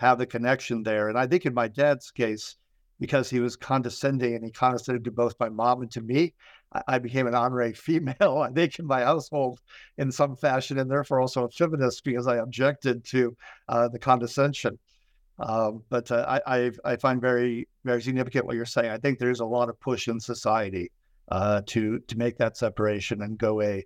have 0.00 0.18
the 0.18 0.26
connection 0.26 0.82
there. 0.82 1.08
And 1.08 1.18
I 1.18 1.26
think 1.26 1.46
in 1.46 1.54
my 1.54 1.68
dad's 1.68 2.10
case, 2.10 2.56
because 3.00 3.30
he 3.30 3.40
was 3.40 3.56
condescending 3.56 4.34
and 4.34 4.44
he 4.44 4.50
condescended 4.50 5.04
to 5.04 5.10
both 5.10 5.34
my 5.40 5.48
mom 5.48 5.82
and 5.82 5.90
to 5.92 6.00
me, 6.00 6.34
I 6.86 6.98
became 6.98 7.26
an 7.26 7.34
honorary 7.34 7.72
female, 7.74 8.38
I 8.38 8.50
think, 8.50 8.78
in 8.78 8.86
my 8.86 9.02
household 9.02 9.60
in 9.98 10.12
some 10.12 10.36
fashion, 10.36 10.78
and 10.78 10.90
therefore 10.90 11.20
also 11.20 11.44
a 11.44 11.50
feminist 11.50 12.04
because 12.04 12.26
I 12.26 12.36
objected 12.36 13.04
to 13.06 13.36
uh, 13.68 13.88
the 13.88 13.98
condescension. 13.98 14.78
Um, 15.38 15.82
but 15.88 16.10
uh, 16.10 16.40
I, 16.46 16.70
I, 16.84 16.96
find 16.96 17.20
very 17.20 17.66
very 17.84 18.02
significant 18.02 18.46
what 18.46 18.54
you're 18.54 18.64
saying. 18.64 18.90
I 18.90 18.98
think 18.98 19.18
there's 19.18 19.40
a 19.40 19.46
lot 19.46 19.68
of 19.68 19.80
push 19.80 20.06
in 20.06 20.20
society 20.20 20.92
uh, 21.30 21.62
to 21.66 21.98
to 22.00 22.18
make 22.18 22.36
that 22.38 22.56
separation 22.56 23.22
and 23.22 23.38
go 23.38 23.62
a 23.62 23.84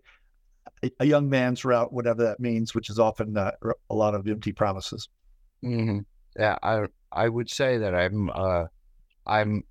a 1.01 1.07
young 1.07 1.29
man's 1.31 1.65
route, 1.65 1.93
whatever 1.93 2.25
that 2.25 2.41
means, 2.41 2.75
which 2.75 2.91
is 2.91 2.99
often 2.99 3.37
a 3.37 3.53
lot 3.91 4.15
of 4.15 4.27
empty 4.27 4.53
promises. 4.53 5.09
Mm-hmm. 5.65 6.01
Yeah, 6.39 6.59
I 6.63 6.87
I 7.13 7.29
would 7.29 7.49
say 7.49 7.79
that 7.79 7.95
I'm 7.95 8.29
uh, 8.35 8.65
I'm 9.27 9.63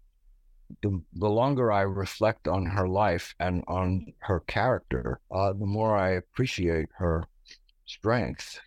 the, 0.81 1.01
the 1.13 1.29
longer 1.29 1.71
I 1.71 1.81
reflect 1.81 2.47
on 2.47 2.65
her 2.65 2.87
life 2.87 3.35
and 3.39 3.63
on 3.67 4.13
her 4.19 4.39
character, 4.41 5.19
uh, 5.29 5.53
the 5.53 5.65
more 5.65 5.95
I 5.95 6.11
appreciate 6.11 6.87
her 6.97 7.25
strength, 7.85 8.59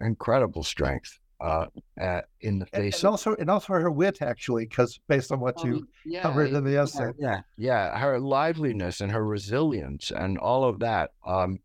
incredible 0.00 0.62
strength 0.62 1.18
uh, 1.42 1.66
at, 1.98 2.26
in 2.40 2.60
the 2.60 2.66
face. 2.66 2.96
And, 2.96 3.04
and 3.04 3.10
also, 3.10 3.34
and 3.34 3.50
also 3.50 3.72
her 3.74 3.90
wit, 3.90 4.22
actually, 4.22 4.66
because 4.66 5.00
based 5.08 5.32
on 5.32 5.40
what 5.40 5.62
you 5.64 5.74
um, 5.74 5.88
yeah, 6.06 6.22
covered 6.22 6.52
in 6.52 6.64
the 6.64 6.76
essay. 6.76 7.10
Yeah, 7.18 7.40
yeah, 7.56 7.98
her 7.98 8.20
liveliness 8.20 9.00
and 9.00 9.10
her 9.10 9.24
resilience 9.24 10.12
and 10.12 10.38
all 10.38 10.64
of 10.64 10.78
that. 10.78 11.10
Um, 11.26 11.58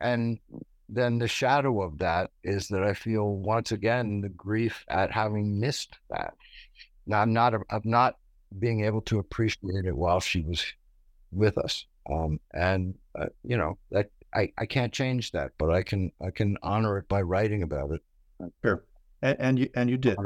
and 0.00 0.38
then 0.88 1.18
the 1.18 1.28
shadow 1.28 1.82
of 1.82 1.98
that 1.98 2.30
is 2.44 2.68
that 2.68 2.82
I 2.82 2.94
feel 2.94 3.36
once 3.36 3.72
again 3.72 4.20
the 4.20 4.28
grief 4.28 4.84
at 4.88 5.10
having 5.10 5.58
missed 5.58 5.98
that. 6.10 6.34
Now, 7.06 7.22
I'm 7.22 7.32
not 7.32 7.54
of 7.54 7.84
not 7.84 8.16
being 8.58 8.84
able 8.84 9.00
to 9.02 9.18
appreciate 9.18 9.84
it 9.84 9.96
while 9.96 10.20
she 10.20 10.42
was 10.42 10.64
with 11.32 11.58
us. 11.58 11.84
Um, 12.10 12.40
and 12.54 12.94
uh, 13.18 13.26
you 13.42 13.56
know 13.56 13.76
that 13.90 14.10
I, 14.34 14.52
I 14.56 14.66
can't 14.66 14.92
change 14.92 15.32
that, 15.32 15.52
but 15.58 15.70
I 15.70 15.82
can 15.82 16.12
I 16.24 16.30
can 16.30 16.56
honor 16.62 16.98
it 16.98 17.08
by 17.08 17.22
writing 17.22 17.62
about 17.62 17.90
it. 17.90 18.00
Sure, 18.64 18.84
and, 19.22 19.36
and 19.38 19.58
you 19.58 19.68
and 19.74 19.90
you 19.90 19.96
did. 19.96 20.16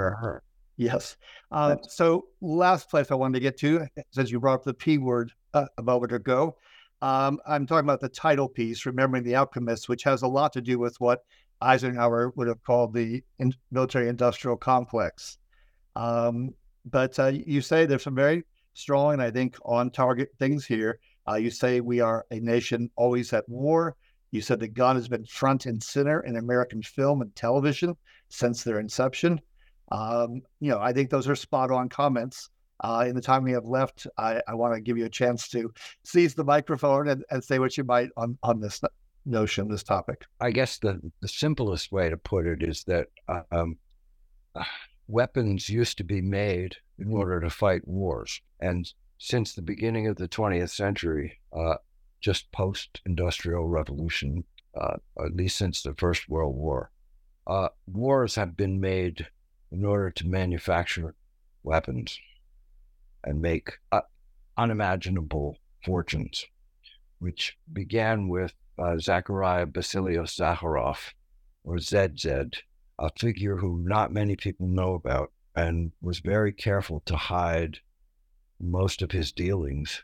Yes. 0.77 1.17
Uh, 1.51 1.77
so 1.83 2.27
last 2.41 2.91
place 2.91 3.11
I 3.11 3.15
wanted 3.15 3.35
to 3.35 3.41
get 3.41 3.59
to, 3.59 3.87
since 4.11 4.31
you 4.31 4.41
brought 4.41 4.55
up 4.55 4.65
the 4.65 4.75
P 4.75 4.99
word 4.99 5.31
uh, 5.55 5.67
a 5.79 5.83
moment 5.83 6.13
ago, 6.13 6.57
um, 7.03 7.39
I'm 7.47 7.67
talking 7.67 7.85
about 7.85 8.01
the 8.01 8.09
title 8.09 8.49
piece, 8.49 8.87
Remembering 8.87 9.23
the 9.23 9.35
Alchemists, 9.35 9.89
which 9.89 10.03
has 10.05 10.23
a 10.23 10.29
lot 10.29 10.53
to 10.55 10.61
do 10.61 10.79
with 10.79 10.99
what 11.01 11.25
Eisenhower 11.61 12.33
would 12.37 12.49
have 12.49 12.63
called 12.63 12.95
the 12.95 13.23
in- 13.39 13.55
military 13.71 14.09
industrial 14.09 14.57
complex. 14.57 15.39
Um, 15.95 16.55
but 16.85 17.19
uh, 17.19 17.27
you 17.27 17.61
say 17.61 17.87
there's 17.87 18.03
some 18.03 18.15
very 18.15 18.45
strong 18.75 19.13
and 19.13 19.23
I 19.23 19.31
think 19.31 19.57
on 19.65 19.91
target 19.91 20.31
things 20.39 20.65
here. 20.65 20.99
Uh, 21.29 21.35
you 21.35 21.51
say 21.51 21.81
we 21.81 22.01
are 22.01 22.25
a 22.31 22.41
nation 22.41 22.91
always 22.97 23.33
at 23.33 23.49
war. 23.49 23.97
You 24.31 24.41
said 24.41 24.61
the 24.61 24.69
gun 24.69 24.97
has 24.97 25.09
been 25.09 25.27
front 25.27 25.67
and 25.67 25.83
center 25.83 26.21
in 26.21 26.37
American 26.37 26.83
film 26.83 27.21
and 27.21 27.35
television 27.37 27.97
since 28.33 28.65
their 28.65 28.81
inception. 28.81 29.41
Um, 29.91 30.41
you 30.59 30.71
know, 30.71 30.81
I 30.81 30.93
think 30.93 31.11
those 31.11 31.29
are 31.29 31.37
spot 31.37 31.71
on 31.71 31.89
comments. 31.89 32.49
Uh, 32.81 33.05
in 33.07 33.15
the 33.15 33.21
time 33.21 33.45
we 33.45 33.53
have 33.53 33.67
left, 33.67 34.07
I, 34.17 34.41
I 34.49 34.55
want 34.55 34.75
to 34.75 34.81
give 34.81 34.97
you 34.97 35.05
a 35.05 35.11
chance 35.11 35.49
to 35.51 35.73
seize 36.05 36.35
the 36.35 36.43
microphone 36.43 37.09
and, 37.09 37.25
and 37.31 37.45
say 37.45 37.59
what 37.59 37.77
you 37.77 37.85
might 37.85 38.09
on, 38.17 38.37
on 38.43 38.59
this 38.59 38.81
notion, 39.27 39.69
this 39.69 39.83
topic. 39.83 40.25
I 40.41 40.51
guess 40.51 40.79
the, 40.79 40.99
the 41.21 41.29
simplest 41.29 41.93
way 41.93 42.09
to 42.09 42.17
put 42.17 42.47
it 42.47 42.63
is 42.63 42.85
that 42.85 43.09
uh, 43.29 43.43
um, 43.53 43.77
weapons 45.09 45.69
used 45.69 45.99
to 45.99 46.05
be 46.05 46.23
made 46.23 46.77
in 46.99 47.13
order 47.13 47.39
to 47.39 47.51
fight 47.51 47.87
wars. 47.87 48.41
And 48.61 48.91
since 49.19 49.53
the 49.53 49.63
beginning 49.63 50.07
of 50.07 50.17
the 50.17 50.27
20th 50.27 50.71
century, 50.71 51.39
uh, 51.53 51.75
just 52.21 52.51
post 52.51 53.03
industrial 53.05 53.69
revolution, 53.69 54.43
uh, 54.81 54.97
at 55.23 55.37
least 55.37 55.59
since 55.59 55.83
the 55.83 55.95
First 55.95 56.29
World 56.31 56.57
War, 56.57 56.92
uh, 57.47 57.69
wars 57.87 58.35
have 58.37 58.57
been 58.57 58.81
made 58.81 59.27
in 59.71 59.85
order 59.85 60.11
to 60.11 60.27
manufacture 60.27 61.15
weapons 61.63 62.19
and 63.25 63.41
make 63.41 63.79
uh, 63.91 64.01
unimaginable 64.57 65.57
fortunes, 65.85 66.47
which 67.19 67.57
began 67.73 68.29
with 68.29 68.53
uh, 68.79 68.99
Zachariah 68.99 69.67
Basilios 69.67 70.37
Zakharov, 70.37 71.13
or 71.65 71.79
ZZ, 71.79 72.27
a 72.99 73.11
figure 73.19 73.57
who 73.57 73.79
not 73.79 74.13
many 74.13 74.37
people 74.37 74.67
know 74.67 74.95
about 74.95 75.33
and 75.55 75.93
was 76.01 76.21
very 76.21 76.53
careful 76.53 77.01
to 77.07 77.17
hide 77.17 77.79
most 78.61 79.03
of 79.03 79.11
his 79.11 79.33
dealings, 79.33 80.03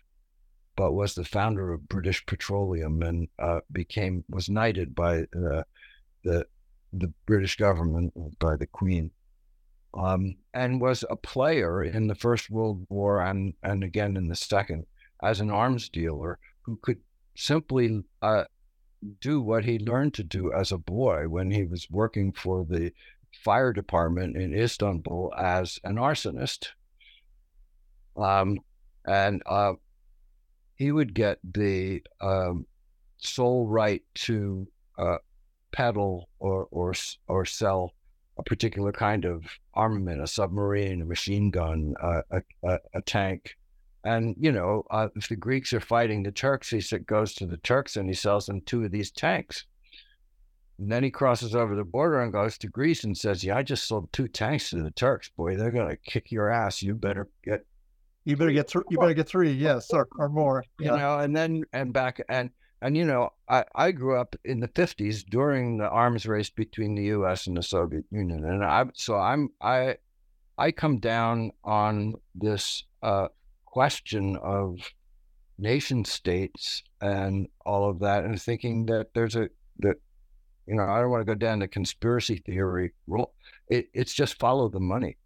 but 0.77 0.93
was 0.93 1.15
the 1.15 1.25
founder 1.25 1.73
of 1.73 1.89
British 1.89 2.25
Petroleum 2.27 3.03
and 3.03 3.29
uh, 3.39 3.61
became 3.73 4.25
was 4.29 4.49
knighted 4.49 4.95
by 4.95 5.21
uh, 5.23 5.63
the 6.25 6.47
the 6.93 7.13
British 7.27 7.57
government 7.57 8.13
by 8.39 8.57
the 8.57 8.67
Queen 8.67 9.11
um, 9.95 10.37
and 10.55 10.81
was 10.81 11.05
a 11.09 11.17
player 11.17 11.83
in 11.83 12.07
the 12.07 12.15
First 12.15 12.51
World 12.51 12.87
War 12.89 13.21
and, 13.21 13.55
and 13.63 13.83
again 13.83 14.17
in 14.17 14.29
the 14.29 14.37
Second 14.37 14.87
as 15.23 15.41
an 15.41 15.51
arms 15.51 15.89
dealer 15.89 16.39
who 16.63 16.79
could 16.83 16.99
simply 17.35 18.03
uh, 18.23 18.45
do 19.21 19.41
what 19.41 19.65
he 19.65 19.79
learned 19.79 20.15
to 20.15 20.25
do 20.25 20.53
as 20.53 20.73
a 20.73 20.79
boy 20.79 21.29
when 21.29 21.51
he 21.51 21.65
was 21.65 21.89
working 21.91 22.33
for 22.33 22.65
the 22.69 22.93
fire 23.45 23.73
department 23.73 24.37
in 24.37 24.55
Istanbul 24.55 25.33
as 25.37 25.79
an 25.85 25.97
arsonist. 25.97 26.69
Um, 28.17 28.59
and 29.07 29.43
uh, 29.47 29.75
he 30.75 30.93
would 30.93 31.15
get 31.15 31.39
the 31.45 32.03
um, 32.21 32.67
sole 33.19 33.67
right 33.67 34.03
to 34.15 34.67
uh, 34.99 35.19
peddle 35.73 36.29
or, 36.39 36.67
or, 36.71 36.95
or 37.27 37.45
sell 37.45 37.93
a 38.39 38.43
particular 38.43 38.93
kind 38.93 39.25
of 39.25 39.45
armament, 39.75 40.23
a 40.23 40.27
submarine, 40.27 41.03
a 41.03 41.05
machine 41.05 41.51
gun, 41.51 41.95
uh, 42.03 42.23
a, 42.31 42.43
a, 42.65 42.79
a, 42.95 43.03
tank. 43.03 43.57
And, 44.05 44.37
you 44.39 44.53
know, 44.53 44.85
uh, 44.91 45.09
if 45.17 45.29
the 45.29 45.37
Greeks 45.37 45.73
are 45.73 45.81
fighting 45.81 46.23
the 46.23 46.31
Turks, 46.31 46.71
he 46.71 46.81
says, 46.81 47.01
goes 47.07 47.35
to 47.35 47.47
the 47.47 47.57
Turks 47.59 47.97
and 47.97 48.09
he 48.09 48.15
sells 48.15 48.47
them 48.47 48.61
two 48.61 48.85
of 48.85 48.93
these 48.93 49.11
tanks. 49.11 49.67
And 50.79 50.91
then 50.91 51.03
he 51.03 51.11
crosses 51.11 51.57
over 51.57 51.75
the 51.75 51.85
border 51.85 52.21
and 52.21 52.33
goes 52.33 52.57
to 52.59 52.69
Greece 52.69 53.03
and 53.03 53.17
says, 53.17 53.43
Yeah, 53.43 53.57
I 53.57 53.65
just 53.65 53.89
sold 53.89 54.13
two 54.13 54.29
tanks 54.29 54.71
to 54.71 54.83
the 54.83 54.93
Turks. 54.93 55.29
Boy, 55.37 55.57
they're 55.57 55.73
going 55.73 55.89
to 55.89 55.97
kick 55.97 56.31
your 56.31 56.49
ass. 56.51 56.83
You 56.83 56.95
better 56.95 57.29
get. 57.45 57.67
You 58.25 58.37
better 58.37 58.53
get 58.53 58.69
three. 58.69 58.85
You 58.89 58.99
better 58.99 59.15
get 59.15 59.29
three. 59.29 59.51
Yes, 59.51 59.91
or, 59.93 60.07
or 60.19 60.29
more. 60.29 60.63
Yeah. 60.79 60.93
You 60.93 60.99
know, 60.99 61.19
and 61.19 61.35
then, 61.35 61.65
and 61.73 61.93
back, 61.93 62.21
and 62.29 62.51
and 62.81 62.97
you 62.97 63.05
know, 63.05 63.33
I, 63.49 63.65
I 63.75 63.93
grew 63.93 64.19
up 64.19 64.37
in 64.45 64.61
the 64.61 64.69
fifties 64.69 65.25
during 65.25 65.79
the 65.79 65.89
arms 65.89 66.27
race 66.27 66.51
between 66.51 66.95
the 66.95 67.05
U.S. 67.05 67.47
and 67.47 67.57
the 67.57 67.63
Soviet 67.63 68.05
Union, 68.11 68.45
and 68.45 68.65
I 68.65 68.85
so 68.95 69.17
I'm 69.17 69.51
I 69.61 69.97
I 70.57 70.71
come 70.71 70.99
down 70.99 71.53
on 71.65 72.15
this 72.35 72.85
uh, 73.03 73.29
question 73.65 74.37
of 74.37 74.79
nation 75.59 76.05
states 76.05 76.85
and 77.01 77.49
all 77.67 77.89
of 77.89 77.99
that, 78.01 78.25
and 78.25 78.41
thinking 78.41 78.87
that 78.87 79.13
there's 79.13 79.35
a 79.35 79.51
that 79.81 79.97
you 80.67 80.77
know 80.77 80.85
I 80.85 81.01
don't 81.01 81.11
want 81.11 81.23
to 81.23 81.33
go 81.33 81.35
down 81.35 81.59
the 81.59 81.69
conspiracy 81.69 82.37
theory. 82.37 82.93
Well, 83.07 83.33
it, 83.69 83.89
it's 83.93 84.15
just 84.15 84.39
follow 84.39 84.69
the 84.69 84.81
money. 84.81 85.17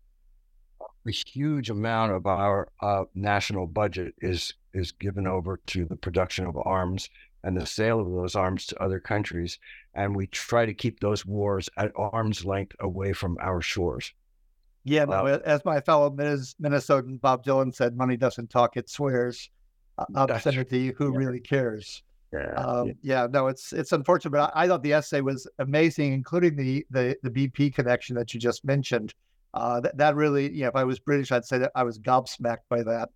A 1.06 1.10
huge 1.10 1.68
amount 1.68 2.12
of 2.12 2.26
our 2.26 2.68
uh, 2.80 3.04
national 3.14 3.66
budget 3.66 4.14
is 4.22 4.54
is 4.72 4.92
given 4.92 5.26
over 5.26 5.60
to 5.66 5.84
the 5.84 5.96
production 5.96 6.46
of 6.46 6.56
arms 6.64 7.10
and 7.44 7.56
the 7.56 7.66
sale 7.66 8.00
of 8.00 8.10
those 8.10 8.34
arms 8.34 8.66
to 8.66 8.82
other 8.82 9.00
countries. 9.00 9.58
And 9.94 10.14
we 10.14 10.26
try 10.28 10.66
to 10.66 10.74
keep 10.74 11.00
those 11.00 11.26
wars 11.26 11.68
at 11.76 11.92
arm's 11.96 12.44
length 12.44 12.76
away 12.80 13.12
from 13.12 13.36
our 13.40 13.60
shores. 13.60 14.12
Yeah, 14.84 15.04
no, 15.04 15.26
uh, 15.26 15.38
as 15.44 15.64
my 15.64 15.80
fellow 15.80 16.10
Minnesotan 16.10 17.20
Bob 17.20 17.44
Dylan 17.44 17.74
said, 17.74 17.96
money 17.96 18.16
doesn't 18.16 18.50
talk, 18.50 18.76
it 18.76 18.88
swears. 18.88 19.48
I'll 20.14 20.40
send 20.40 20.56
it 20.56 20.70
to 20.70 20.78
you. 20.78 20.94
Who 20.96 21.12
yeah. 21.12 21.18
really 21.18 21.40
cares? 21.40 22.02
Yeah, 22.32 22.52
um, 22.54 22.86
yeah. 22.86 22.92
yeah, 23.02 23.26
no, 23.30 23.48
it's 23.48 23.74
it's 23.74 23.92
unfortunate, 23.92 24.30
but 24.30 24.50
I, 24.54 24.64
I, 24.64 24.68
thought 24.68 24.82
the 24.82 24.94
essay 24.94 25.20
was 25.20 25.46
amazing, 25.58 26.14
including 26.14 26.56
the 26.56 26.84
the, 26.90 27.16
the 27.22 27.30
BP 27.30 27.74
connection 27.74 28.16
that 28.16 28.32
you 28.32 28.40
just 28.40 28.64
mentioned. 28.64 29.14
Uh, 29.54 29.80
that, 29.80 29.98
that 29.98 30.16
really, 30.16 30.50
yeah, 30.50 30.68
if 30.68 30.74
I 30.74 30.84
was 30.84 30.98
British, 30.98 31.30
I'd 31.30 31.44
say 31.44 31.58
that 31.58 31.72
I 31.74 31.82
was 31.82 31.98
gobsmacked 31.98 32.64
by 32.70 32.82
that. 32.84 33.10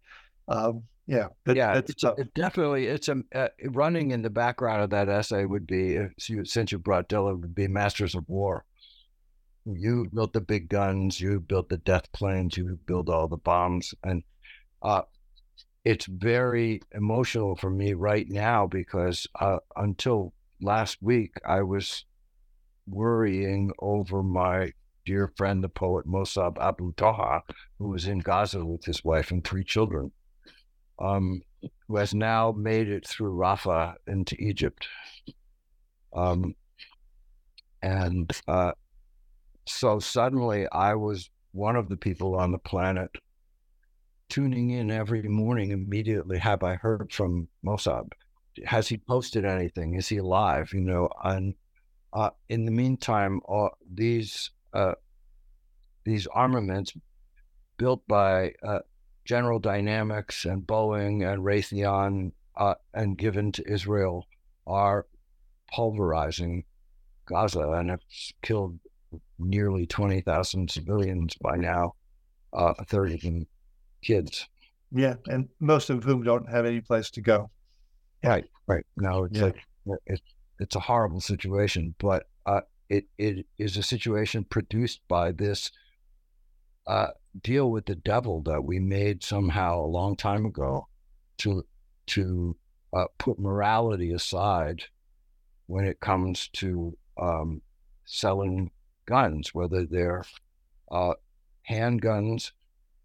Um, 0.48 0.82
yeah, 1.06 1.28
yeah, 1.46 1.76
it's, 1.76 2.02
it 2.02 2.34
definitely 2.34 2.86
it's 2.86 3.08
a 3.08 3.22
uh, 3.32 3.48
running 3.66 4.10
in 4.10 4.22
the 4.22 4.30
background 4.30 4.82
of 4.82 4.90
that 4.90 5.08
essay 5.08 5.44
would 5.44 5.66
be 5.66 5.98
you, 6.26 6.44
since 6.44 6.72
you 6.72 6.78
brought 6.78 7.08
Dylan 7.08 7.40
would 7.40 7.54
be 7.54 7.68
Masters 7.68 8.16
of 8.16 8.28
War. 8.28 8.64
You 9.64 10.08
built 10.12 10.32
the 10.32 10.40
big 10.40 10.68
guns, 10.68 11.20
you 11.20 11.38
built 11.38 11.68
the 11.68 11.78
death 11.78 12.10
planes, 12.12 12.56
you 12.56 12.78
built 12.86 13.08
all 13.08 13.28
the 13.28 13.36
bombs, 13.36 13.94
and 14.02 14.24
uh, 14.82 15.02
it's 15.84 16.06
very 16.06 16.80
emotional 16.92 17.54
for 17.54 17.70
me 17.70 17.92
right 17.94 18.28
now 18.28 18.66
because 18.66 19.28
uh, 19.40 19.58
until 19.76 20.32
last 20.60 20.98
week 21.00 21.34
I 21.46 21.62
was 21.62 22.04
worrying 22.88 23.70
over 23.78 24.24
my 24.24 24.72
dear 25.04 25.32
friend, 25.36 25.62
the 25.62 25.68
poet 25.68 26.06
Mosab 26.08 26.58
Abu 26.58 26.92
Toha, 26.94 27.42
who 27.78 27.90
was 27.90 28.08
in 28.08 28.18
Gaza 28.18 28.64
with 28.64 28.84
his 28.84 29.04
wife 29.04 29.30
and 29.30 29.44
three 29.44 29.62
children 29.62 30.10
um, 30.98 31.42
who 31.88 31.96
has 31.96 32.14
now 32.14 32.52
made 32.52 32.88
it 32.88 33.06
through 33.06 33.36
Rafah 33.36 33.94
into 34.06 34.36
Egypt. 34.36 34.86
Um, 36.14 36.54
and 37.82 38.30
uh, 38.48 38.72
so 39.66 39.98
suddenly 39.98 40.66
I 40.70 40.94
was 40.94 41.30
one 41.52 41.76
of 41.76 41.88
the 41.88 41.96
people 41.96 42.34
on 42.34 42.52
the 42.52 42.58
planet 42.58 43.10
tuning 44.28 44.70
in 44.70 44.90
every 44.90 45.22
morning 45.22 45.70
immediately. 45.70 46.38
Have 46.38 46.62
I 46.62 46.74
heard 46.74 47.12
from 47.12 47.48
Mosab? 47.64 48.12
Has 48.64 48.88
he 48.88 48.96
posted 48.96 49.44
anything? 49.44 49.94
Is 49.94 50.08
he 50.08 50.16
alive? 50.16 50.72
You 50.72 50.80
know, 50.80 51.08
and 51.22 51.54
uh, 52.12 52.30
in 52.48 52.64
the 52.64 52.72
meantime, 52.72 53.40
uh, 53.48 53.68
these 53.92 54.50
these 56.04 56.26
armaments 56.28 56.92
built 57.76 58.06
by 58.06 58.52
uh, 58.62 58.78
General 59.26 59.58
Dynamics 59.58 60.44
and 60.44 60.66
Boeing 60.66 61.30
and 61.30 61.42
Raytheon 61.42 62.32
uh, 62.56 62.74
and 62.94 63.18
given 63.18 63.52
to 63.52 63.70
Israel 63.70 64.26
are 64.66 65.06
pulverizing 65.74 66.64
Gaza 67.26 67.68
and 67.72 67.90
have 67.90 68.00
killed 68.42 68.78
nearly 69.38 69.86
20,000 69.86 70.70
civilians 70.70 71.34
by 71.42 71.56
now, 71.56 71.94
uh, 72.52 72.72
a 72.78 72.84
third 72.84 73.12
of 73.12 73.20
them 73.20 73.46
kids. 74.02 74.48
Yeah, 74.92 75.14
and 75.26 75.48
most 75.60 75.90
of 75.90 76.04
whom 76.04 76.22
don't 76.22 76.48
have 76.48 76.64
any 76.64 76.80
place 76.80 77.10
to 77.10 77.20
go. 77.20 77.50
Right, 78.24 78.44
right. 78.68 78.86
No, 78.96 79.24
it's 79.24 79.38
Yeah. 79.38 79.44
like 79.84 79.98
it's 80.06 80.22
it's 80.58 80.76
a 80.76 80.80
horrible 80.80 81.20
situation, 81.20 81.94
but 81.98 82.24
uh, 82.46 82.62
it 82.88 83.06
it 83.18 83.46
is 83.58 83.76
a 83.76 83.82
situation 83.82 84.44
produced 84.44 85.00
by 85.08 85.32
this 85.32 85.70
uh, 86.86 87.08
deal 87.42 87.70
with 87.70 87.86
the 87.86 87.94
devil 87.94 88.42
that 88.42 88.64
we 88.64 88.78
made 88.78 89.22
somehow 89.22 89.80
a 89.80 89.86
long 89.86 90.16
time 90.16 90.46
ago 90.46 90.86
to 91.38 91.64
to 92.06 92.56
uh, 92.92 93.06
put 93.18 93.38
morality 93.38 94.12
aside 94.12 94.84
when 95.66 95.84
it 95.84 96.00
comes 96.00 96.48
to 96.48 96.96
um, 97.20 97.60
selling 98.04 98.70
guns, 99.06 99.52
whether 99.54 99.84
they're 99.84 100.24
uh, 100.90 101.14
handguns 101.68 102.52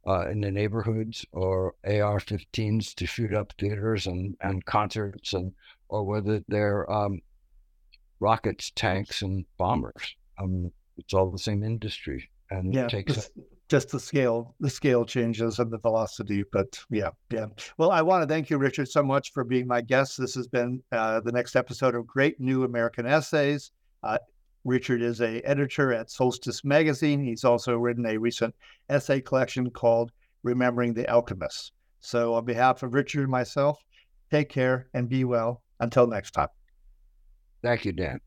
uh, 0.07 0.27
in 0.29 0.41
the 0.41 0.51
neighborhoods 0.51 1.25
or 1.31 1.75
AR-15s 1.85 2.93
to 2.95 3.05
shoot 3.05 3.33
up 3.33 3.53
theaters 3.59 4.07
and, 4.07 4.35
and 4.41 4.65
concerts, 4.65 5.33
and 5.33 5.53
or 5.89 6.03
whether 6.03 6.43
they're 6.47 6.89
um, 6.91 7.21
rockets, 8.19 8.71
tanks, 8.75 9.21
and 9.21 9.45
bombers. 9.57 10.15
Um, 10.39 10.71
it's 10.97 11.13
all 11.13 11.31
the 11.31 11.37
same 11.37 11.63
industry, 11.63 12.29
and 12.49 12.73
Yeah, 12.73 12.85
it 12.85 12.89
takes 12.89 13.29
just, 13.71 13.89
the 13.89 13.99
scale, 13.99 14.53
the 14.59 14.69
scale 14.69 15.05
changes 15.05 15.57
and 15.59 15.71
the 15.71 15.77
velocity. 15.77 16.43
But 16.51 16.77
yeah, 16.89 17.11
yeah. 17.31 17.45
Well, 17.77 17.89
I 17.89 18.01
want 18.01 18.21
to 18.21 18.27
thank 18.27 18.49
you, 18.49 18.57
Richard, 18.57 18.89
so 18.89 19.01
much 19.01 19.31
for 19.31 19.45
being 19.45 19.65
my 19.65 19.79
guest. 19.79 20.17
This 20.17 20.35
has 20.35 20.45
been 20.45 20.83
uh, 20.91 21.21
the 21.21 21.31
next 21.31 21.55
episode 21.55 21.95
of 21.95 22.05
Great 22.05 22.37
New 22.41 22.65
American 22.65 23.05
Essays. 23.05 23.71
Uh, 24.03 24.17
Richard 24.65 25.01
is 25.01 25.21
a 25.21 25.39
editor 25.41 25.93
at 25.93 26.11
Solstice 26.11 26.65
Magazine. 26.65 27.23
He's 27.23 27.45
also 27.45 27.77
written 27.77 28.05
a 28.05 28.17
recent 28.17 28.53
essay 28.89 29.21
collection 29.21 29.69
called 29.69 30.11
Remembering 30.43 30.93
the 30.93 31.09
Alchemists. 31.09 31.71
So, 32.01 32.33
on 32.33 32.43
behalf 32.43 32.83
of 32.83 32.93
Richard 32.93 33.21
and 33.21 33.31
myself, 33.31 33.79
take 34.29 34.49
care 34.49 34.87
and 34.93 35.07
be 35.07 35.23
well. 35.23 35.61
Until 35.79 36.07
next 36.07 36.31
time. 36.31 36.49
Thank 37.63 37.85
you, 37.85 37.93
Dan. 37.93 38.19